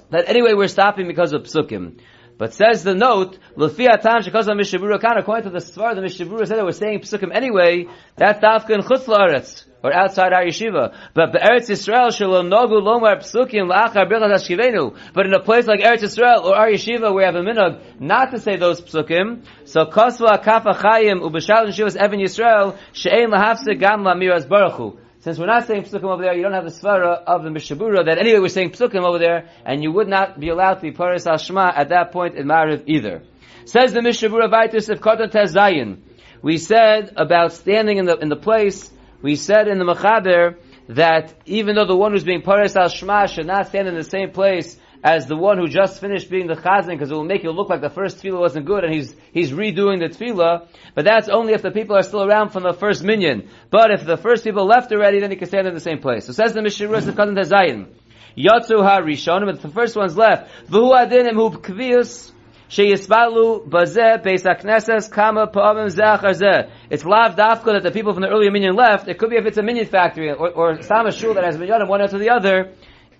that 0.08 0.26
anyway 0.26 0.54
we're 0.54 0.68
stopping 0.68 1.06
because 1.06 1.34
of 1.34 1.42
psukim. 1.42 2.00
But 2.36 2.52
says 2.52 2.82
the 2.82 2.94
note, 2.94 3.38
Lufi 3.56 3.88
Atam 3.88 4.22
Shekazam 4.22 4.58
Mishabura 4.58 5.00
Khan, 5.00 5.18
according 5.18 5.44
to 5.44 5.50
the 5.50 5.58
Svar, 5.58 5.94
the 5.94 6.00
Mishabura 6.00 6.46
said 6.48 6.58
that 6.58 6.64
we're 6.64 6.72
saying 6.72 7.00
Psukim 7.00 7.32
anyway, 7.32 7.86
that's 8.16 8.40
Dafka 8.40 8.76
Chutz 8.82 9.04
La'aretz, 9.04 9.64
or 9.84 9.94
outside 9.94 10.32
our 10.32 10.44
yeshiva. 10.44 10.96
But 11.14 11.30
the 11.30 11.38
Eretz 11.38 11.70
Yisrael 11.70 12.12
Shalom 12.12 12.50
Nogu 12.50 12.82
Lomar 12.82 13.18
Psukim 13.18 13.70
La'achar 13.70 14.10
Birchas 14.10 14.32
Hashkivenu. 14.32 14.96
But 15.14 15.26
in 15.26 15.34
a 15.34 15.40
place 15.40 15.68
like 15.68 15.78
Eretz 15.78 16.02
Yisrael, 16.02 16.42
or 16.42 16.56
our 16.56 16.70
yeshiva, 16.70 17.14
we 17.14 17.22
have 17.22 17.36
a 17.36 17.42
minog 17.42 18.00
not 18.00 18.32
to 18.32 18.40
say 18.40 18.56
those 18.56 18.80
Psukim, 18.80 19.44
so 19.64 19.86
Kosva 19.86 20.42
Kaf 20.42 20.64
HaChayim 20.64 21.20
Ubashal 21.22 21.68
Yeshivas 21.68 21.94
Evan 21.94 22.18
Yisrael, 22.18 22.76
She'ein 22.92 23.30
Lahafse 23.30 23.78
Gam 23.78 24.00
La'miras 24.00 24.48
Baruch 24.48 24.72
Hu. 24.72 24.98
Since 25.24 25.38
we're 25.38 25.46
not 25.46 25.66
saying 25.66 25.84
psukim 25.84 26.04
over 26.04 26.22
there, 26.22 26.34
you 26.34 26.42
don't 26.42 26.52
have 26.52 26.66
the 26.66 26.70
svara 26.70 27.24
of 27.26 27.44
the 27.44 27.48
Mishabura 27.48 28.04
that 28.04 28.18
anyway 28.18 28.40
we're 28.40 28.48
saying 28.48 28.72
psukim 28.72 29.04
over 29.04 29.18
there, 29.18 29.48
and 29.64 29.82
you 29.82 29.90
would 29.90 30.06
not 30.06 30.38
be 30.38 30.50
allowed 30.50 30.74
to 30.74 30.82
be 30.82 30.92
paris 30.92 31.26
al 31.26 31.38
shema 31.38 31.72
at 31.74 31.88
that 31.88 32.12
point 32.12 32.34
in 32.34 32.46
Mariv 32.46 32.82
either. 32.86 33.22
Says 33.64 33.94
the 33.94 34.00
Mishabura 34.00 34.50
Vaitis 34.50 34.90
of 34.90 35.00
Kotan 35.00 35.32
Tezayin. 35.32 36.02
We 36.42 36.58
said 36.58 37.14
about 37.16 37.54
standing 37.54 37.96
in 37.96 38.04
the 38.04 38.18
in 38.18 38.28
the 38.28 38.36
place. 38.36 38.90
We 39.22 39.36
said 39.36 39.66
in 39.66 39.78
the 39.78 39.86
Mechaber 39.86 40.58
that 40.90 41.32
even 41.46 41.74
though 41.74 41.86
the 41.86 41.96
one 41.96 42.12
who's 42.12 42.24
being 42.24 42.42
paris 42.42 42.76
al 42.76 42.90
shema 42.90 43.24
should 43.24 43.46
not 43.46 43.68
stand 43.68 43.88
in 43.88 43.94
the 43.94 44.04
same 44.04 44.30
place 44.30 44.78
as 45.04 45.26
the 45.26 45.36
one 45.36 45.58
who 45.58 45.68
just 45.68 46.00
finished 46.00 46.30
being 46.30 46.46
the 46.46 46.54
chazan, 46.54 46.88
because 46.88 47.10
it 47.10 47.14
will 47.14 47.24
make 47.24 47.44
it 47.44 47.50
look 47.50 47.68
like 47.68 47.82
the 47.82 47.90
first 47.90 48.22
tefillah 48.22 48.40
wasn't 48.40 48.64
good, 48.64 48.84
and 48.84 48.94
he's 48.94 49.14
he's 49.32 49.52
redoing 49.52 50.00
the 50.00 50.08
tefillah. 50.08 50.66
But 50.94 51.04
that's 51.04 51.28
only 51.28 51.52
if 51.52 51.60
the 51.60 51.70
people 51.70 51.94
are 51.94 52.02
still 52.02 52.24
around 52.24 52.50
from 52.50 52.62
the 52.62 52.72
first 52.72 53.04
minyan. 53.04 53.50
But 53.70 53.90
if 53.90 54.06
the 54.06 54.16
first 54.16 54.44
people 54.44 54.64
left 54.64 54.90
already, 54.92 55.20
then 55.20 55.30
he 55.30 55.36
can 55.36 55.46
stand 55.46 55.68
in 55.68 55.74
the 55.74 55.80
same 55.80 55.98
place. 55.98 56.24
So 56.24 56.32
says 56.32 56.54
the 56.54 56.62
Mishnah, 56.62 56.88
the 57.02 57.12
cousin 57.12 57.34
Tezayin, 57.34 57.88
Yatzu 58.34 58.82
ha 58.82 59.02
Rishonim, 59.02 59.44
but 59.44 59.60
the 59.60 59.68
first 59.68 59.94
one's 59.94 60.16
left. 60.16 60.50
V'hu 60.70 60.96
adinim 60.96 61.34
hu 61.34 61.50
kvius. 61.58 62.32
Sheyisbalu 62.70 63.68
bazeh 63.68 64.24
beis 64.24 64.42
hakneses 64.42 65.10
kama 65.12 65.48
pa'avim 65.48 65.88
zeh. 65.94 66.70
It's 66.88 67.04
lav 67.04 67.36
dafka 67.36 67.74
that 67.74 67.82
the 67.82 67.90
people 67.90 68.14
from 68.14 68.22
the 68.22 68.30
earlier 68.30 68.50
minyan 68.50 68.74
left. 68.74 69.06
It 69.06 69.18
could 69.18 69.28
be 69.28 69.36
if 69.36 69.44
it's 69.44 69.58
a 69.58 69.62
minyan 69.62 69.84
factory 69.84 70.30
or, 70.32 70.50
or 70.50 70.80
some 70.80 71.10
shul 71.10 71.34
that 71.34 71.44
has 71.44 71.58
minyanim 71.58 71.88
one 71.88 72.00
after 72.00 72.18
the 72.18 72.30
other. 72.30 72.72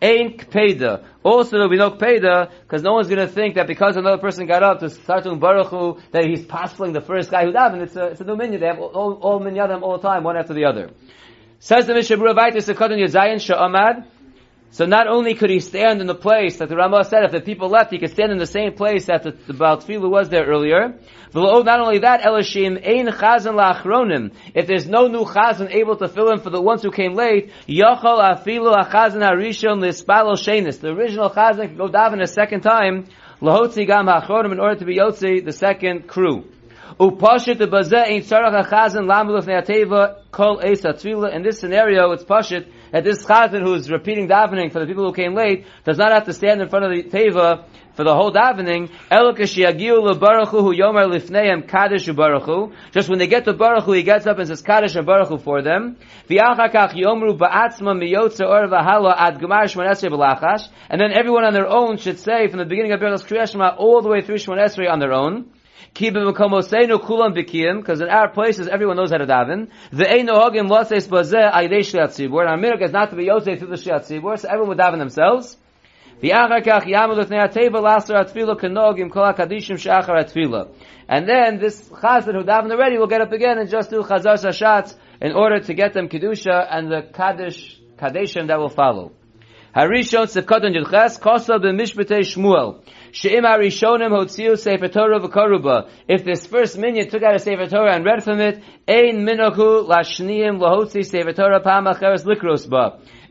Ain 0.03 0.37
kpeda. 0.39 1.05
Also, 1.23 1.53
there'll 1.53 1.69
be 1.69 1.77
no 1.77 1.91
kpeda 1.93 2.51
because 2.63 2.83
no 2.83 2.95
one's 2.95 3.09
going 3.09 3.27
to 3.27 3.33
think 3.33 3.55
that 3.55 3.67
because 3.67 3.97
another 3.97 4.19
person 4.19 4.47
got 4.47 4.63
up 4.63 4.81
to 4.81 4.91
start 4.91 5.25
doing 5.25 5.39
baruch 5.39 5.69
Hu, 5.69 5.99
that 6.13 6.25
he's 6.25 6.45
passing 6.45 6.93
the 6.93 7.01
first 7.01 7.31
guy 7.31 7.45
who 7.45 7.53
davened. 7.53 7.83
It's 7.83 7.97
a 7.97 8.07
it's 8.07 8.21
a 8.21 8.25
new 8.25 8.37
minyan. 8.37 8.61
They 8.61 8.67
have 8.67 8.79
all, 8.79 9.15
all 9.15 9.41
minyanim 9.41 9.83
all 9.83 9.99
the 9.99 10.07
time, 10.07 10.25
one 10.25 10.37
after 10.37 10.55
the 10.55 10.65
other. 10.67 10.91
Says 11.59 11.87
the 11.87 11.95
Mishabura 11.95 12.35
Vaitis 12.37 12.73
Sekadon 12.73 12.99
Yazayin 12.99 13.37
Sha'amad. 13.37 14.07
So 14.75 14.87
not 14.87 15.07
only 15.07 15.35
could 15.35 15.51
he 15.51 15.61
stand 15.61 16.01
in 16.01 16.09
the 16.09 16.17
place 16.17 16.57
that 16.57 16.69
the 16.69 16.75
Ramah 16.75 17.05
said, 17.05 17.23
if 17.23 17.31
the 17.31 17.41
people 17.41 17.69
left, 17.69 17.93
he 17.93 17.99
could 18.01 18.11
stand 18.11 18.33
in 18.33 18.39
the 18.39 18.47
same 18.47 18.73
place 18.73 19.07
that 19.07 19.23
the, 19.23 19.31
the 19.31 19.53
Baal 19.53 19.77
Tfilu 19.77 20.11
was 20.11 20.31
there 20.31 20.45
earlier. 20.47 20.99
Not 21.33 21.79
only 21.79 22.01
that, 22.01 22.23
Elishim, 22.23 22.85
Ein 22.85 23.07
Chazan 23.07 23.55
Lachronim. 23.55 24.33
If 24.53 24.67
there's 24.67 24.89
no 24.89 25.07
new 25.07 25.27
Chazan 25.27 25.73
able 25.73 25.97
to 25.99 26.09
fill 26.09 26.33
in 26.33 26.41
for 26.41 26.51
the 26.51 26.61
ones 26.61 26.83
who 26.83 26.91
came 26.91 27.15
late, 27.15 27.53
Yochol 27.69 28.19
Afilu 28.19 28.75
Achazan 28.75 29.23
Harishon 29.23 29.79
Lispalo 29.79 30.35
Shenis. 30.35 30.81
The 30.81 30.89
original 30.89 31.31
Chazan 31.31 31.69
could 31.69 31.79
go 31.79 31.87
daven 31.87 32.21
a 32.21 32.27
second 32.27 32.63
time, 32.63 33.07
Lahotzi 33.41 33.87
Gam 33.87 34.07
Hachronim, 34.07 34.51
in 34.51 34.59
order 34.59 34.81
to 34.81 34.85
be 34.85 34.97
Yotzi, 34.97 35.45
the 35.45 35.53
second 35.53 36.09
crew. 36.09 36.49
Upashit 36.99 37.59
the 37.59 37.67
bazeh 37.67 38.07
ain't 38.07 38.25
sarach 38.25 38.55
achazan 38.67 39.09
lamuluf 39.09 39.47
ne'ateva 39.47 40.31
kol 40.31 40.59
tefillah. 40.59 41.35
In 41.35 41.43
this 41.43 41.59
scenario, 41.59 42.13
it's 42.13 42.23
pashit 42.23 42.69
that 42.95 43.03
this 43.03 43.27
chazan 43.27 43.61
who's 43.61 43.91
repeating 43.91 44.29
davening 44.29 44.71
for 44.71 44.79
the 44.79 44.87
people 44.87 45.05
who 45.05 45.13
came 45.13 45.35
late 45.35 45.67
does 45.83 45.99
not 45.99 46.13
have 46.13 46.27
to 46.27 46.33
stand 46.33 46.63
in 46.63 46.69
front 46.69 46.85
of 46.85 46.93
the 46.93 47.03
teva 47.03 47.65
for 47.95 48.05
the 48.05 48.15
whole 48.15 48.33
davening. 48.33 48.89
Hu. 52.45 52.73
Just 52.93 53.09
when 53.09 53.19
they 53.19 53.27
get 53.27 53.45
to 53.47 53.55
baruchu, 53.55 53.97
he 53.97 54.05
gets 54.05 54.29
up 54.29 54.39
and 54.39 54.47
says 54.47 54.63
kadosh 54.63 54.95
baruchu 55.05 55.43
for 55.43 55.61
them. 55.61 55.97
V'achakach 56.29 56.93
yomru 56.93 57.37
ba'atzma 57.37 57.99
miyotza 57.99 58.47
or 58.47 58.69
v'hala 58.69 59.13
ad 59.17 59.41
gemar 59.41 59.65
shmonesrei 59.65 60.11
b'lachash. 60.11 60.69
And 60.89 61.01
then 61.01 61.11
everyone 61.13 61.45
on 61.45 61.53
their 61.53 61.67
own 61.67 61.97
should 61.97 62.21
say 62.21 62.47
from 62.47 62.61
the 62.61 62.65
beginning 62.65 62.93
of 62.93 63.01
Berachos 63.01 63.27
Kriyashma 63.27 63.75
all 63.77 64.03
the 64.03 64.09
way 64.09 64.23
through 64.23 64.37
Shmonesrei 64.37 64.89
on 64.89 65.01
their 65.01 65.13
own. 65.13 65.51
Because 65.95 68.01
in 68.01 68.09
our 68.09 68.29
places, 68.31 68.69
everyone 68.69 68.97
knows 68.97 69.11
how 69.11 69.19
to 69.19 69.27
daven. 69.27 69.69
The 69.93 70.11
ein 70.11 70.27
nohagim 70.27 70.69
lases 70.69 71.07
bazeh 71.09 71.53
aydei 71.53 71.81
shliat 71.81 72.09
tzibur. 72.09 72.41
And 72.41 72.51
our 72.51 72.59
minhag 72.59 72.83
is 72.83 72.93
not 72.93 73.11
to 73.11 73.17
be 73.17 73.25
yosef 73.25 73.59
through 73.59 73.69
the 73.69 73.77
shliat 73.77 74.07
tzibur, 74.07 74.39
so 74.39 74.49
everyone 74.49 74.69
would 74.69 74.79
daven 74.79 74.99
themselves. 74.99 75.59
And 76.23 76.33
then 81.29 81.59
this 81.59 81.89
chazan 81.89 82.35
who 82.35 82.45
davened 82.45 82.73
already 82.73 82.99
will 82.99 83.09
get 83.09 83.21
up 83.21 83.33
again 83.33 83.59
and 83.59 83.69
just 83.69 83.91
do 83.91 84.03
chazar 84.03 84.35
sashat 84.35 84.95
in 85.21 85.33
order 85.33 85.59
to 85.61 85.75
get 85.75 85.93
them 85.93 86.09
kedusha 86.09 86.67
and 86.71 86.89
the 86.91 87.03
kaddish 87.13 87.81
kadeshim 87.99 88.47
that 88.47 88.59
will 88.59 88.69
follow. 88.69 89.13
Harishon 89.75 90.27
Sefkadon 90.27 90.77
Yudches 90.77 91.19
Kosa 91.21 91.59
b'Mishpatei 91.59 92.21
Shmuel. 92.21 92.83
Hotziu. 94.11 94.55
If 96.09 96.25
this 96.25 96.47
first 96.47 96.77
minyan 96.79 97.09
took 97.09 97.23
out 97.23 97.35
a 97.35 97.39
Sefer 97.39 97.67
Torah 97.67 97.95
and 97.95 98.05
read 98.05 98.25
from 98.25 98.41
it, 98.41 98.63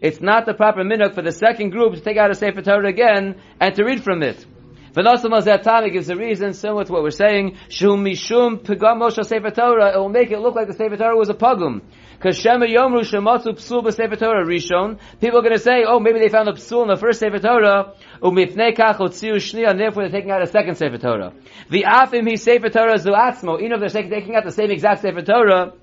It's 0.02 0.22
not 0.22 0.46
the 0.46 0.54
proper 0.54 0.84
minhag 0.84 1.16
for 1.16 1.22
the 1.22 1.32
second 1.32 1.70
group 1.72 1.94
to 1.96 2.02
take 2.02 2.18
out 2.18 2.32
a 2.32 2.36
Sefer 2.36 2.62
Torah 2.62 2.88
again 2.88 3.42
and 3.60 3.76
to 3.76 3.84
read 3.84 4.04
from 4.04 4.24
it. 4.24 4.46
V'nosam 4.94 5.64
Tana 5.64 5.90
gives 5.90 6.10
a 6.10 6.16
reason 6.16 6.54
similar 6.54 6.84
to 6.84 6.92
what 6.92 7.02
we're 7.02 7.10
saying. 7.10 7.58
Shum 7.70 8.06
mishum 8.06 8.60
pagam 8.60 9.02
Moshe 9.02 9.26
Sefer 9.26 9.50
Torah. 9.50 9.94
It 9.96 9.98
will 9.98 10.10
make 10.10 10.30
it 10.30 10.40
look 10.40 10.54
like 10.54 10.68
the 10.68 10.74
Sefer 10.74 10.98
Torah 10.98 11.18
was 11.18 11.30
a 11.30 11.34
pagum. 11.34 11.82
Because 12.16 12.38
Shema 12.38 12.68
Yomru 12.68 13.02
Shematzu 13.02 13.56
Psul 13.56 13.84
b'Sefer 13.84 14.20
Torah 14.20 14.46
Rishon. 14.46 15.00
People 15.20 15.40
are 15.40 15.42
going 15.42 15.54
to 15.54 15.60
say, 15.60 15.84
oh, 15.88 16.00
maybe 16.00 16.20
they 16.20 16.30
found 16.30 16.48
a 16.48 16.54
Psul 16.54 16.84
in 16.84 16.90
the 16.90 16.96
first 16.96 17.20
Sefer 17.20 17.40
Torah. 17.40 17.94
Umifnei 18.22 18.78
kach 18.78 18.98
shnia, 19.00 19.72
and 19.72 19.80
therefore 19.80 20.04
they're 20.04 20.12
taking 20.12 20.30
out 20.30 20.44
a 20.44 20.48
second 20.48 20.76
Sefer 20.76 21.00
Torah. 21.00 21.34
The 21.72 21.86
afim 21.86 22.30
he 22.30 22.38
Sefer 22.38 22.70
Torah 22.70 23.00
zuatzmo. 23.00 23.60
Even 23.60 23.82
if 23.82 23.92
they're 23.92 24.04
taking 24.04 24.36
out 24.36 24.46
the 24.46 24.52
same 24.52 24.70
exact 24.70 25.02
Sefer 25.02 25.24
Torah, 25.24 25.74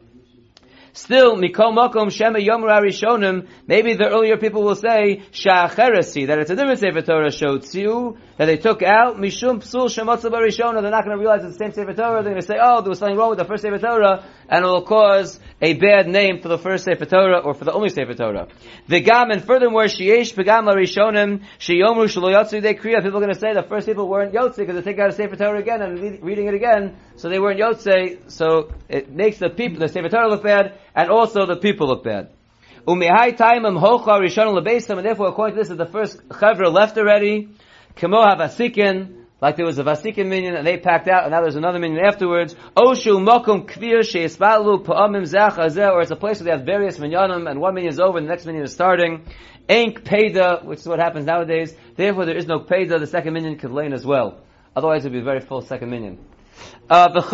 Still, 0.93 1.37
mikol 1.37 1.73
makom 1.73 2.11
shema 2.11 2.39
yom 2.39 2.63
rishonim. 2.63 3.49
Maybe 3.67 3.95
the 3.95 4.09
earlier 4.09 4.37
people 4.37 4.63
will 4.63 4.75
say 4.75 5.23
shacheresi 5.33 6.27
that 6.27 6.39
it's 6.39 6.51
a 6.51 6.57
different 6.57 6.81
sefer 6.81 7.03
Torah 7.03 7.29
shotziu 7.29 8.19
that 8.37 8.47
they 8.47 8.57
took 8.57 8.83
out 8.83 9.17
mishum 9.17 9.61
psul 9.61 9.87
shematzav 9.87 10.33
rishona. 10.33 10.83
They're 10.83 10.91
not 10.91 11.05
going 11.05 11.17
to 11.17 11.21
realize 11.21 11.45
it's 11.45 11.59
the 11.59 11.65
same 11.65 11.73
sefer 11.73 11.95
Torah. 11.95 12.23
They're 12.23 12.33
going 12.33 12.41
to 12.41 12.47
say, 12.47 12.59
oh, 12.61 12.81
there 12.81 12.91
was 12.91 12.99
something 12.99 13.17
wrong 13.17 13.31
with 13.31 13.39
the 13.39 13.45
first 13.45 13.63
sefer 13.63 13.79
Torah, 13.79 14.25
and 14.49 14.65
it 14.65 14.69
will 14.69 14.83
cause 14.83 15.39
a 15.63 15.75
bad 15.75 16.09
name 16.09 16.41
for 16.41 16.49
the 16.49 16.59
first 16.59 16.85
sefer 16.85 17.05
Torah 17.05 17.39
or 17.39 17.55
for 17.55 17.65
the 17.65 17.73
only 17.73 17.91
sefer 17.91 18.15
Torah. 18.15 18.49
V'gam 18.89 19.33
and 19.33 19.45
furthermore 19.45 19.85
sheyesh 19.85 20.35
p'gam 20.35 20.69
larishonim 20.69 21.45
sheyomru 21.59 22.07
shelo 22.09 22.51
they 22.51 22.75
kriya. 22.75 23.03
People 23.03 23.19
are 23.19 23.27
going 23.27 23.35
to 23.35 23.39
say 23.39 23.53
the 23.55 23.63
first 23.63 23.87
people 23.87 24.09
weren't 24.09 24.33
yotze 24.33 24.57
because 24.57 24.75
they 24.75 24.83
take 24.83 24.99
out 24.99 25.11
a 25.11 25.13
sefer 25.13 25.37
Torah 25.37 25.61
again 25.61 25.83
and 25.83 26.23
reading 26.23 26.49
it 26.49 26.55
again, 26.55 26.97
so 27.21 27.29
they 27.29 27.39
weren't 27.39 27.61
yotze. 27.61 28.31
So 28.31 28.73
it 28.89 29.11
makes 29.11 29.39
the 29.39 29.51
people 29.51 29.79
the 29.79 29.89
sefer 29.89 30.09
Torah 30.09 30.29
look 30.29 30.43
bad 30.43 30.79
and 30.95 31.11
also 31.11 31.45
the 31.45 31.57
people 31.57 31.89
look 31.89 32.03
bad. 32.03 32.31
Umihai 32.87 33.37
taimim 33.37 33.79
hocha 33.79 34.19
rishon 34.21 34.59
lebeisam, 34.59 34.97
and 34.97 35.07
therefore 35.07 35.29
according 35.29 35.57
to 35.57 35.61
this, 35.61 35.71
is 35.71 35.77
the 35.77 35.87
first 35.87 36.27
chavra 36.29 36.73
left 36.73 36.97
already. 36.97 37.51
Kemo 37.95 38.25
havasikin, 38.25 39.27
like 39.43 39.57
there 39.57 39.67
was 39.67 39.79
a 39.79 39.85
vasikin 39.85 40.29
minyan 40.29 40.55
and 40.55 40.67
they 40.67 40.79
packed 40.79 41.09
out, 41.09 41.25
and 41.25 41.33
now 41.33 41.43
there's 41.43 41.57
another 41.57 41.79
minyan 41.79 42.03
afterwards. 42.07 42.55
Oshu 42.75 43.21
mokum 43.21 43.69
kvir 43.69 44.01
sheisbalu 44.01 44.83
pa'amim 44.85 45.27
zech 45.27 45.59
or 45.59 46.01
it's 46.01 46.11
a 46.11 46.17
place 46.17 46.41
where 46.41 46.45
they 46.47 46.57
have 46.57 46.65
various 46.65 46.99
minyanim, 46.99 47.51
and 47.51 47.61
one 47.61 47.75
minyan 47.75 47.93
is 47.93 48.01
over, 48.01 48.17
and 48.17 48.27
the 48.27 48.31
next 48.31 48.47
minyan 48.47 48.65
is 48.65 48.73
starting. 48.73 49.27
Enk 49.69 50.03
peda, 50.05 50.65
which 50.65 50.81
is 50.81 50.89
what 50.89 50.99
happens 50.99 51.27
nowadays. 51.27 51.77
Therefore, 51.97 52.25
there 52.25 52.37
is 52.37 52.47
no 52.47 52.61
peda. 52.61 52.99
The 52.99 53.07
second 53.07 53.35
minyan 53.35 53.59
could 53.59 53.73
lane 53.73 53.93
as 53.93 54.07
well. 54.07 54.39
Otherwise, 54.75 55.05
it 55.05 55.09
would 55.09 55.13
be 55.13 55.21
a 55.21 55.25
very 55.25 55.41
full 55.41 55.61
second 55.61 55.91
minyan. 55.91 56.19
Uh. 56.89 57.09
This 57.13 57.25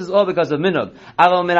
is 0.00 0.10
all 0.10 0.26
because 0.26 0.50
of 0.50 0.58
minhag. 0.58 0.96
Aval 1.16 1.46
min 1.46 1.56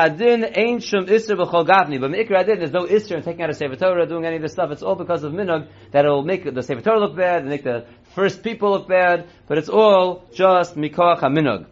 ain't 0.57 0.83
shum 0.83 1.07
isser 1.07 1.37
v'chol 1.37 1.64
gavni. 1.66 2.00
But 2.00 2.11
mikra 2.11 2.40
adin, 2.40 2.59
there's 2.59 2.72
no 2.72 2.87
isser 2.87 3.16
in 3.16 3.22
taking 3.22 3.42
out 3.42 3.50
a 3.50 3.55
Sefer 3.55 3.77
Torah, 3.77 4.07
doing 4.07 4.24
any 4.24 4.37
of 4.37 4.42
this 4.42 4.53
stuff. 4.53 4.70
It's 4.72 4.83
all 4.83 4.96
because 4.96 5.22
of 5.22 5.33
minhag 5.33 5.68
that 5.92 6.05
it 6.05 6.09
will 6.09 6.24
make 6.24 6.44
the 6.53 6.62
Sefer 6.62 6.81
Torah 6.81 6.98
look 6.98 7.14
bad, 7.16 7.42
and 7.42 7.50
make 7.50 7.62
the 7.62 7.87
first 8.14 8.42
people 8.42 8.70
look 8.72 8.88
bad. 8.88 9.29
But 9.46 9.59
it's 9.59 9.68
all 9.68 10.24
just 10.35 10.74
mikoach 10.77 11.20
minhag. 11.20 11.66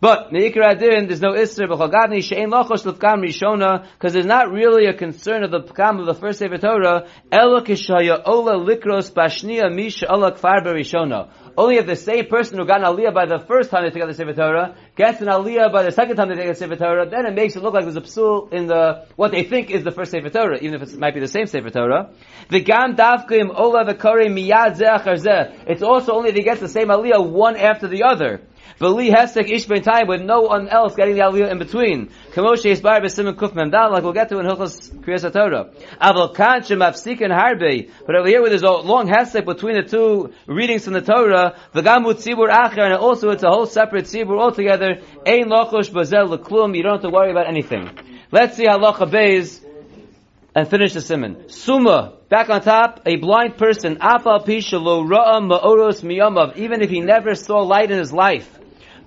But 0.00 0.30
Meikar 0.30 0.62
Adin, 0.62 1.08
there's 1.08 1.20
no 1.20 1.32
Isser 1.32 1.66
b'Chagadni 1.66 2.22
she'en 2.22 2.50
lochosh 2.52 2.84
l'fkam 2.86 3.20
rishona, 3.20 3.82
because 3.94 4.12
there's 4.12 4.26
not 4.26 4.48
really 4.52 4.86
a 4.86 4.94
concern 4.94 5.42
of 5.42 5.50
the 5.50 5.58
pkam 5.58 5.98
of 5.98 6.06
the 6.06 6.14
first 6.14 6.38
Sefer 6.38 6.58
Torah. 6.58 7.08
Ela 7.32 7.64
kishaya 7.64 8.22
ola 8.24 8.54
likros 8.64 9.10
bashnia 9.12 9.74
misha 9.74 10.06
ola 10.08 10.30
kfar 10.30 10.64
rishona. 10.64 11.30
Only 11.58 11.78
if 11.78 11.86
the 11.86 11.96
same 11.96 12.26
person 12.26 12.56
who 12.56 12.64
got 12.66 12.82
an 12.82 12.86
aliyah 12.86 13.12
by 13.12 13.26
the 13.26 13.40
first 13.40 13.70
time 13.70 13.82
they 13.82 13.90
took 13.90 14.00
out 14.00 14.06
the 14.06 14.14
Sefer 14.14 14.32
Torah 14.32 14.76
gets 14.94 15.20
an 15.20 15.26
aliyah 15.26 15.72
by 15.72 15.82
the 15.82 15.90
second 15.90 16.14
time 16.14 16.28
they 16.28 16.36
take 16.36 16.44
out 16.44 16.54
the 16.54 16.54
Sefer 16.54 16.76
Torah, 16.76 17.10
then 17.10 17.26
it 17.26 17.34
makes 17.34 17.56
it 17.56 17.64
look 17.64 17.74
like 17.74 17.82
there's 17.82 17.96
a 17.96 18.00
psul 18.00 18.52
in 18.52 18.68
the 18.68 19.08
what 19.16 19.32
they 19.32 19.42
think 19.42 19.68
is 19.68 19.82
the 19.82 19.90
first 19.90 20.12
Sefer 20.12 20.30
Torah, 20.30 20.58
even 20.60 20.80
if 20.80 20.88
it 20.88 20.96
might 21.00 21.14
be 21.14 21.20
the 21.20 21.26
same 21.26 21.46
Sefer 21.46 21.70
Torah. 21.70 22.10
The 22.48 22.60
gam 22.60 22.94
davkim 22.94 23.52
ola 23.52 23.84
v'kare 23.84 24.28
miyad 24.28 25.66
It's 25.66 25.82
also 25.82 26.12
only 26.12 26.28
if 26.30 26.36
he 26.36 26.44
gets 26.44 26.60
the 26.60 26.68
same 26.68 26.88
aliyah 26.88 27.28
one 27.28 27.56
after 27.56 27.88
the 27.88 28.04
other. 28.04 28.40
V'li 28.80 29.10
hesek 29.10 29.50
ish 29.50 29.66
ben 29.66 29.82
time 29.82 30.06
with 30.06 30.22
no 30.22 30.42
one 30.42 30.68
else 30.68 30.94
getting 30.94 31.16
the 31.16 31.22
aliyah 31.22 31.50
in 31.50 31.58
between. 31.58 32.10
Kamoshe 32.32 32.70
Yisbar 32.70 33.02
b'simon 33.02 33.34
kuf 33.34 33.52
memdal, 33.52 33.90
like 33.90 34.04
we'll 34.04 34.12
get 34.12 34.28
to 34.28 34.38
in 34.38 34.46
Hilchos 34.46 34.94
Kriyas 35.00 35.32
Torah. 35.32 35.70
Aval 36.00 36.32
kan 36.32 36.60
shemafsikin 36.60 37.36
harbe. 37.36 37.90
But 38.06 38.14
over 38.14 38.28
here 38.28 38.40
where 38.40 38.50
there's 38.50 38.62
a 38.62 38.70
long 38.70 39.08
hesek 39.08 39.44
between 39.44 39.74
the 39.74 39.82
two 39.82 40.32
readings 40.46 40.84
from 40.84 40.92
the 40.92 41.00
Torah, 41.00 41.47
v'gamu 41.74 42.14
tzibur 42.14 42.48
acher, 42.48 42.84
and 42.84 42.94
also 42.94 43.30
it's 43.30 43.42
a 43.42 43.48
whole 43.48 43.66
separate 43.66 44.04
tzibur 44.04 44.40
altogether. 44.40 45.00
Ein 45.26 45.48
lochosh 45.48 45.92
bazel 45.92 46.26
l'klum, 46.28 46.76
you 46.76 46.82
don't 46.82 46.94
have 46.94 47.02
to 47.02 47.10
worry 47.10 47.30
about 47.30 47.48
anything. 47.48 47.90
Let's 48.30 48.56
see 48.56 48.66
halacha 48.66 49.10
beis, 49.10 49.64
and 50.54 50.68
finish 50.68 50.94
the 50.94 51.00
simon. 51.00 51.48
Suma, 51.48 52.14
back 52.28 52.50
on 52.50 52.62
top, 52.62 53.02
a 53.06 53.16
blind 53.16 53.56
person, 53.56 53.96
afal 53.96 54.44
pishalo 54.44 55.06
ra'am 55.08 55.50
ma'oros 55.50 56.02
miyamav, 56.02 56.56
even 56.56 56.82
if 56.82 56.90
he 56.90 57.00
never 57.00 57.34
saw 57.34 57.60
light 57.62 57.90
in 57.90 57.98
his 57.98 58.12
life. 58.12 58.58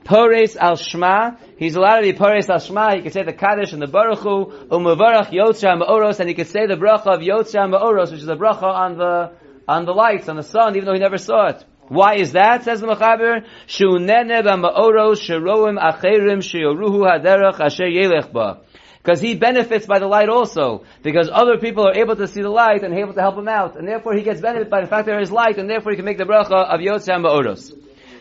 Pores 0.03 0.55
al 0.55 0.77
Shma. 0.77 1.37
He's 1.57 1.75
allowed 1.75 1.97
to 1.97 2.01
be 2.03 2.13
Pores 2.13 2.49
al 2.49 2.57
Shma. 2.57 2.95
He 2.95 3.01
can 3.03 3.11
say 3.11 3.23
the 3.23 3.33
Kaddish 3.33 3.73
and 3.73 3.81
the 3.81 3.87
Baruch 3.87 4.19
Hu, 4.19 4.45
Umavarach 4.69 5.29
Yotzra 5.29 5.79
Ma'oros, 5.79 6.19
and 6.19 6.27
he 6.27 6.35
can 6.35 6.45
say 6.45 6.65
the 6.65 6.75
bracha 6.75 7.07
of 7.07 7.19
Yotzra 7.19 7.69
Ma'oros, 7.71 8.11
which 8.11 8.21
is 8.21 8.25
the 8.25 8.35
bracha 8.35 8.63
on 8.63 8.97
the, 8.97 9.31
on 9.67 9.85
the 9.85 9.93
lights, 9.93 10.27
on 10.27 10.37
the 10.37 10.43
sun, 10.43 10.75
even 10.75 10.85
though 10.85 10.93
he 10.93 10.99
never 10.99 11.17
saw 11.17 11.47
it. 11.47 11.63
Why 11.91 12.15
is 12.15 12.31
that? 12.31 12.63
Says 12.63 12.79
the 12.79 12.87
Mechaber. 12.87 13.45
Shunene 13.67 14.43
b'ma'oros 14.45 15.19
sheroim 15.19 15.77
acherim 15.77 16.39
sheyoruhu 16.39 17.03
haderach 17.03 17.59
asher. 17.59 18.61
Because 19.03 19.19
he 19.19 19.35
benefits 19.35 19.87
by 19.87 19.99
the 19.99 20.07
light 20.07 20.29
also. 20.29 20.85
Because 21.03 21.29
other 21.29 21.57
people 21.57 21.85
are 21.85 21.93
able 21.93 22.15
to 22.15 22.27
see 22.29 22.41
the 22.41 22.49
light 22.49 22.83
and 22.83 22.97
able 22.97 23.13
to 23.13 23.19
help 23.19 23.37
him 23.37 23.49
out. 23.49 23.75
And 23.75 23.85
therefore 23.85 24.13
he 24.13 24.21
gets 24.21 24.39
benefit 24.39 24.69
by 24.69 24.79
the 24.79 24.87
fact 24.87 25.05
that 25.05 25.11
there 25.11 25.21
is 25.21 25.33
light 25.33 25.57
and 25.57 25.69
therefore 25.69 25.91
he 25.91 25.97
can 25.97 26.05
make 26.05 26.17
the 26.17 26.23
bracha 26.23 26.53
of 26.53 26.79
Yotzra 26.79 27.19
Ma'oros. 27.21 27.73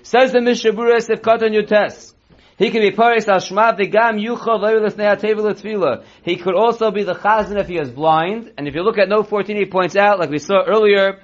Says 0.02 0.32
the 0.32 0.40
Mishaburas 0.40 1.08
if 1.08 1.22
Katan 1.22 1.54
Yutes. 1.54 2.12
He 2.58 2.70
can 2.70 2.80
be 2.80 2.90
Paris 2.90 3.28
al 3.28 3.38
Shma 3.38 3.78
v'gam 3.78 4.20
yuchol 4.20 4.60
le'atevil 4.60 6.04
He 6.24 6.34
could 6.34 6.56
also 6.56 6.90
be 6.90 7.04
the 7.04 7.14
chazan 7.14 7.60
if 7.60 7.68
he 7.68 7.78
is 7.78 7.90
blind. 7.90 8.52
And 8.58 8.66
if 8.66 8.74
you 8.74 8.82
look 8.82 8.98
at 8.98 9.08
note 9.08 9.28
14, 9.28 9.56
he 9.56 9.66
points 9.66 9.94
out, 9.94 10.18
like 10.18 10.28
we 10.28 10.38
saw 10.38 10.64
earlier, 10.66 11.20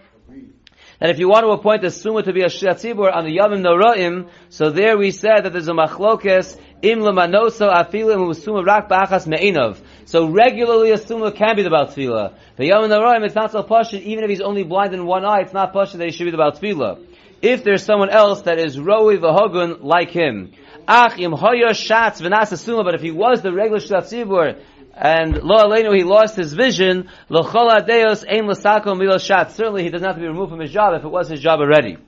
that 1.01 1.11
if 1.11 1.19
you 1.19 1.29
want 1.29 1.45
to 1.45 1.51
appoint 1.51 1.85
a 1.85 1.91
summa 1.91 2.23
to 2.23 2.33
be 2.33 2.43
a 2.43 2.47
shatzibur 2.47 3.15
on 3.15 3.25
the 3.25 3.37
Yavim 3.37 3.61
Noraim, 3.61 4.29
so 4.49 4.71
there 4.71 4.97
we 4.97 5.11
said 5.11 5.43
that 5.45 5.53
there's 5.53 5.69
a 5.69 5.73
machlokes 5.73 6.59
im 6.83 7.01
lemanoso 7.01 7.73
afilim 7.73 8.29
usuma 8.29 8.65
rak 8.65 8.89
ba'achas 8.89 9.27
me'inov. 9.27 9.79
So 10.07 10.29
regularly 10.29 10.93
a 10.93 10.99
summa 10.99 11.33
can 11.33 11.57
be 11.57 11.63
the 11.63 11.71
Baal 11.71 11.87
Tefillah. 11.87 12.35
The 12.57 12.71
Yavim 12.71 12.89
Noraim, 12.89 13.25
it's 13.25 13.35
not 13.35 13.53
so 13.53 13.63
pashut, 13.63 14.03
even 14.03 14.25
if 14.25 14.31
he's 14.31 14.41
only 14.41 14.65
blind 14.65 14.95
in 14.95 15.05
one 15.05 15.25
eye, 15.25 15.41
it's 15.41 15.53
not 15.53 15.75
pashut 15.75 15.99
that 15.99 16.07
he 16.07 16.13
should 16.13 16.25
be 16.25 16.31
the 16.31 16.39
Baal 16.39 16.53
Tefillah 16.53 17.05
if 17.43 17.65
there's 17.65 17.85
someone 17.85 18.11
else 18.11 18.43
that 18.43 18.59
is 18.59 18.79
roi 18.79 19.19
v'hogun 19.19 19.83
like 19.83 20.11
him. 20.11 20.53
Ach 20.89 21.19
im 21.19 21.33
hoya 21.33 21.71
shatz 21.71 22.21
v'nasasuma, 22.21 22.85
but 22.85 22.95
if 22.95 23.03
he 23.03 23.11
was 23.11 23.43
the 23.43 23.53
regular 23.53 23.79
shatzibur, 23.79 24.61
and 24.97 25.43
lo 25.43 25.57
aleinu 25.59 25.95
he 25.95 26.05
lost 26.05 26.37
his 26.37 26.55
vision, 26.55 27.11
lo 27.29 27.43
chol 27.43 27.71
adeos 27.71 28.25
ein 28.29 28.47
l'sako 28.47 28.97
milo 28.97 29.17
shatz. 29.17 29.53
Certainly 29.53 29.85
he 29.85 29.91
does 29.91 30.01
not 30.01 30.09
have 30.09 30.17
to 30.17 30.23
be 30.23 30.29
removed 30.29 30.51
from 30.51 30.61
his 30.61 30.73
job 30.73 30.95
if 30.95 31.05
it 31.05 31.09
was 31.09 31.29
his 31.29 31.41
job 31.41 31.61
already. 31.61 31.99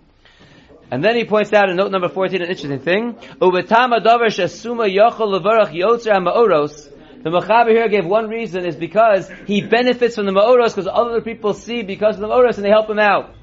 And 0.90 1.04
then 1.04 1.16
he 1.16 1.24
points 1.24 1.52
out 1.52 1.68
in 1.68 1.76
note 1.76 1.92
number 1.92 2.08
14 2.08 2.40
an 2.40 2.48
interesting 2.48 2.80
thing. 2.80 3.14
Ubetama 3.40 4.02
davar 4.02 4.28
shesuma 4.28 4.88
yochel 4.88 5.38
levarach 5.38 5.72
yotzer 5.72 6.16
ma'oros. 6.16 6.94
The 7.22 7.30
Mechaber 7.30 7.70
here 7.70 7.88
gave 7.88 8.06
one 8.06 8.28
reason 8.28 8.64
is 8.64 8.76
because 8.76 9.28
he 9.44 9.60
benefits 9.60 10.14
from 10.14 10.26
the 10.26 10.32
Ma'oros 10.32 10.68
because 10.68 10.86
other 10.90 11.20
people 11.20 11.52
see 11.52 11.82
because 11.82 12.14
of 12.14 12.20
the 12.20 12.28
Ma'oros 12.28 12.56
and 12.56 12.64
they 12.64 12.70
help 12.70 12.88
him 12.88 13.00
out. 13.00 13.34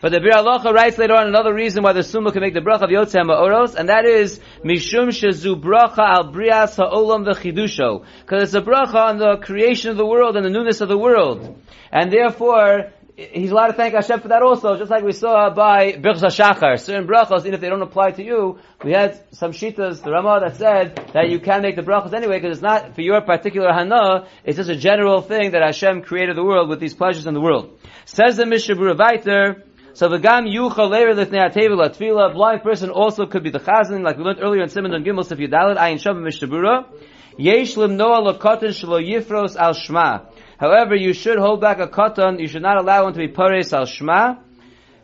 But 0.00 0.12
the 0.12 0.18
Biur 0.18 0.32
Halacha 0.32 0.72
writes 0.72 0.98
later 0.98 1.14
on 1.14 1.28
another 1.28 1.54
reason 1.54 1.82
why 1.82 1.92
the 1.92 2.02
Summa 2.02 2.32
can 2.32 2.42
make 2.42 2.54
the 2.54 2.60
bracha 2.60 2.82
of 2.82 2.90
Yotzei 2.90 3.22
Ma'oros, 3.22 3.74
and 3.74 3.88
that 3.88 4.04
is 4.04 4.40
Mishum 4.62 5.08
Shezu 5.08 5.60
Bracha 5.60 5.98
Al 5.98 6.32
Brias 6.32 6.76
Ha'olam 6.76 7.24
V'Chidusho. 7.26 8.04
Because 8.20 8.42
it's 8.42 8.54
a 8.54 8.60
bracha 8.60 8.96
on 8.96 9.18
the 9.18 9.36
creation 9.38 9.90
of 9.90 9.96
the 9.96 10.06
world 10.06 10.36
and 10.36 10.44
the 10.44 10.50
newness 10.50 10.80
of 10.80 10.88
the 10.88 10.98
world. 10.98 11.58
And 11.90 12.12
therefore, 12.12 12.92
he's 13.16 13.50
allowed 13.50 13.68
to 13.68 13.72
thank 13.74 13.94
Hashem 13.94 14.20
for 14.20 14.28
that 14.28 14.42
also, 14.42 14.76
just 14.76 14.90
like 14.90 15.04
we 15.04 15.12
saw 15.12 15.50
by 15.50 15.92
Bircha 15.92 16.26
Shachar. 16.26 16.78
Certain 16.80 17.06
brachas, 17.06 17.40
even 17.40 17.54
if 17.54 17.60
they 17.60 17.68
don't 17.68 17.82
apply 17.82 18.10
to 18.10 18.24
you, 18.24 18.58
we 18.84 18.92
had 18.92 19.22
some 19.32 19.52
shitas, 19.52 20.02
the 20.02 20.10
Ramah 20.10 20.40
that 20.40 20.56
said 20.56 20.96
that 21.12 21.30
you 21.30 21.38
can 21.38 21.62
make 21.62 21.76
the 21.76 21.82
brachas 21.82 22.12
anyway, 22.12 22.40
because 22.40 22.58
it's 22.58 22.62
not 22.62 22.94
for 22.94 23.02
your 23.02 23.20
particular 23.20 23.72
hana, 23.72 24.26
it's 24.44 24.56
just 24.56 24.70
a 24.70 24.76
general 24.76 25.22
thing 25.22 25.52
that 25.52 25.62
Hashem 25.62 26.02
created 26.02 26.36
the 26.36 26.44
world 26.44 26.68
with 26.68 26.80
these 26.80 26.94
pleasures 26.94 27.26
in 27.26 27.34
the 27.34 27.40
world. 27.40 27.78
Says 28.04 28.36
the 28.36 28.44
Mishabura 28.44 28.96
Vaiter, 28.96 29.62
so 29.94 30.08
the 30.08 30.18
gam 30.18 30.44
yuchal 30.44 30.90
leir 30.90 31.14
lifnei 31.14 31.50
atevil 31.50 31.88
atfila. 31.88 32.32
Blind 32.32 32.62
person 32.62 32.90
also 32.90 33.26
could 33.26 33.44
be 33.44 33.50
the 33.50 33.60
chazan, 33.60 34.02
like 34.02 34.18
we 34.18 34.24
learned 34.24 34.40
earlier 34.42 34.62
in 34.62 34.68
Simon 34.68 34.92
and 34.92 35.06
Gimel 35.06 35.24
Sif 35.24 35.38
Yudalit 35.38 35.76
Ayin 35.76 36.02
Shabbat 36.02 36.20
Mishtabura. 36.20 36.86
Yesh 37.38 37.76
limnoa 37.76 38.32
lakotan 38.32 38.70
shlo 38.70 39.00
yifros 39.00 39.56
al 39.56 39.72
shma. 39.74 40.26
However, 40.58 40.96
you 40.96 41.12
should 41.12 41.38
hold 41.38 41.60
back 41.60 41.78
a 41.78 41.86
katan. 41.86 42.40
You 42.40 42.48
should 42.48 42.62
not 42.62 42.76
allow 42.76 43.06
him 43.06 43.12
to 43.14 43.18
be 43.20 43.28
pares 43.28 43.72
al 43.72 43.86
shma. 43.86 44.38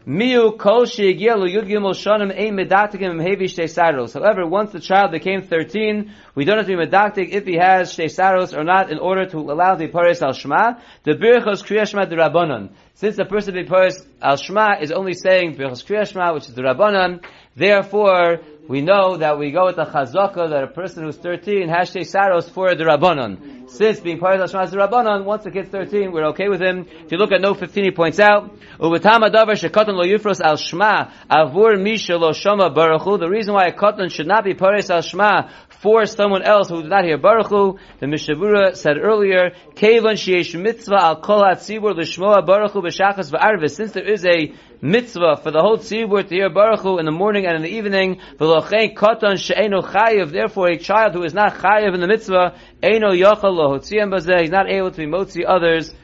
Miu 0.07 0.57
kol 0.57 0.87
she'egielu 0.87 1.47
yud 1.53 1.69
gimel 1.69 1.93
shanim 1.93 2.33
ein 2.33 2.57
medaktigim 2.57 3.21
hevi 3.21 3.45
shtei. 3.45 4.13
However, 4.15 4.47
once 4.47 4.73
the 4.73 4.81
child 4.81 5.11
became 5.11 5.43
13, 5.43 6.11
we 6.35 6.47
don't 6.47 6.57
have 6.57 6.67
to 6.67 6.75
be 6.75 6.87
medaktig 6.87 7.29
if 7.29 7.45
he 7.45 7.57
has 7.57 7.95
shtei 7.95 8.57
or 8.57 8.65
not 8.65 8.91
in 8.91 8.99
order 8.99 9.27
to 9.27 9.37
allow 9.37 9.75
the 9.75 9.89
paris 9.89 10.23
al 10.23 10.33
shema. 10.33 10.79
The 11.05 11.13
birchos 11.13 11.63
kriyashma 11.63 12.09
de 12.09 12.17
rabbanon. 12.17 12.71
Since 12.95 13.17
the 13.17 13.27
person 13.27 13.53
being 13.53 13.67
paris 13.67 14.03
al 14.23 14.37
shema 14.37 14.77
is 14.81 14.91
only 14.91 15.13
saying 15.13 15.57
birchos 15.57 15.85
kriyashma, 15.85 16.33
which 16.33 16.49
is 16.49 16.55
the 16.55 16.63
rabbanon, 16.63 17.23
therefore, 17.55 18.41
we 18.71 18.83
know 18.83 19.17
that 19.17 19.37
we 19.37 19.51
go 19.51 19.67
with 19.67 19.75
the 19.75 19.85
chazaka 19.85 20.49
that 20.49 20.63
a 20.63 20.69
person 20.69 21.03
who's 21.03 21.17
13 21.17 21.69
has 21.69 21.91
saros 22.09 22.49
for 22.49 22.73
the 22.77 22.85
rabbanon. 22.85 23.69
Since 23.69 23.99
being 23.99 24.21
part 24.21 24.37
of 24.37 24.43
the 24.43 24.47
Shema 24.47 24.63
is 24.63 24.71
the 24.71 24.77
rabbanon, 24.77 25.25
once 25.25 25.43
the 25.43 25.51
kid's 25.51 25.71
13, 25.71 26.13
we're 26.13 26.27
okay 26.27 26.49
with 26.49 26.63
him. 26.63 26.87
If 26.89 27.11
you 27.11 27.19
look 27.19 27.33
at 27.33 27.41
note 27.41 27.59
15, 27.59 27.83
he 27.83 27.91
points 27.91 28.21
out, 28.21 28.57
Uvatam 28.79 29.29
adavar 29.29 29.59
shekatan 29.59 29.95
lo 29.95 30.05
yufros 30.05 30.41
al 30.41 30.55
shma 30.55 31.11
avur 31.29 31.83
misha 31.83 32.17
lo 32.17 32.33
shama 32.33 32.71
baruchu. 32.71 33.19
The 33.19 33.29
reason 33.29 33.55
why 33.55 33.67
a 33.67 33.73
katan 33.73 34.09
should 34.09 34.29
not 34.29 34.45
be 34.45 34.55
paris 34.55 34.89
al 34.89 35.01
shma 35.01 35.51
for 35.81 36.05
someone 36.05 36.43
else 36.43 36.69
who 36.69 36.83
did 36.83 36.91
not 36.91 37.05
hear 37.05 37.17
baruchu, 37.17 37.79
the 38.01 38.07
Mishavura 38.07 38.77
said 38.77 38.99
earlier, 38.99 39.53
Kevan 39.75 40.17
sheyesh 40.17 40.61
mitzvah 40.61 41.03
al 41.03 41.21
kol 41.23 41.43
hatzibur 41.43 41.97
l'shmoa 41.97 42.47
baruchu 42.47 42.83
b'shachas 42.85 43.33
v'arvis. 43.33 43.71
Since 43.71 43.93
there 43.93 44.07
is 44.07 44.27
a 44.27 44.53
mitzvah 44.83 45.39
for 45.43 45.51
the 45.51 45.61
whole 45.61 45.79
tzibur 45.79 46.29
to 46.29 46.35
hear 46.35 46.51
Baruch 46.51 46.81
Hu 46.81 46.99
in 46.99 47.07
the 47.07 47.11
morning 47.11 47.47
and 47.47 47.57
in 47.57 47.63
the 47.63 47.71
evening. 47.71 48.21
V'lochein 48.39 48.95
katan 48.95 49.39
she'eno 49.39 49.81
chayiv. 49.81 50.33
Therefore, 50.33 50.69
a 50.69 50.77
child 50.77 51.15
who 51.15 51.23
is 51.23 51.33
not 51.33 51.55
chayiv 51.55 51.95
in 51.95 52.01
the 52.01 52.09
mitzvah, 52.09 52.59
eno 52.83 53.13
yachal 53.13 53.57
lohotziyam 53.57 54.13
bazeh. 54.13 54.43
He's 54.43 54.51
not 54.51 54.71
able 54.71 54.91
to 54.91 54.97
be 54.99 55.07
motzi 55.07 55.45
others 55.49 55.95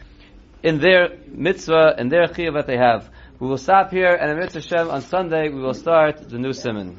in 0.63 0.81
their 0.81 1.19
mitzvah 1.29 1.97
and 1.99 2.11
their 2.11 2.29
chayiv 2.29 2.55
that 2.55 2.67
they 2.67 2.79
have. 2.79 3.11
We 3.39 3.47
will 3.47 3.59
stop 3.59 3.91
here, 3.91 4.15
and 4.15 4.31
in 4.31 4.39
Mitzvah 4.39 4.63
Shem 4.63 4.91
on 4.91 5.03
Sunday 5.03 5.51
we 5.51 5.61
will 5.61 5.75
start 5.75 6.31
the 6.31 6.39
new 6.39 6.55
simon. 6.55 6.99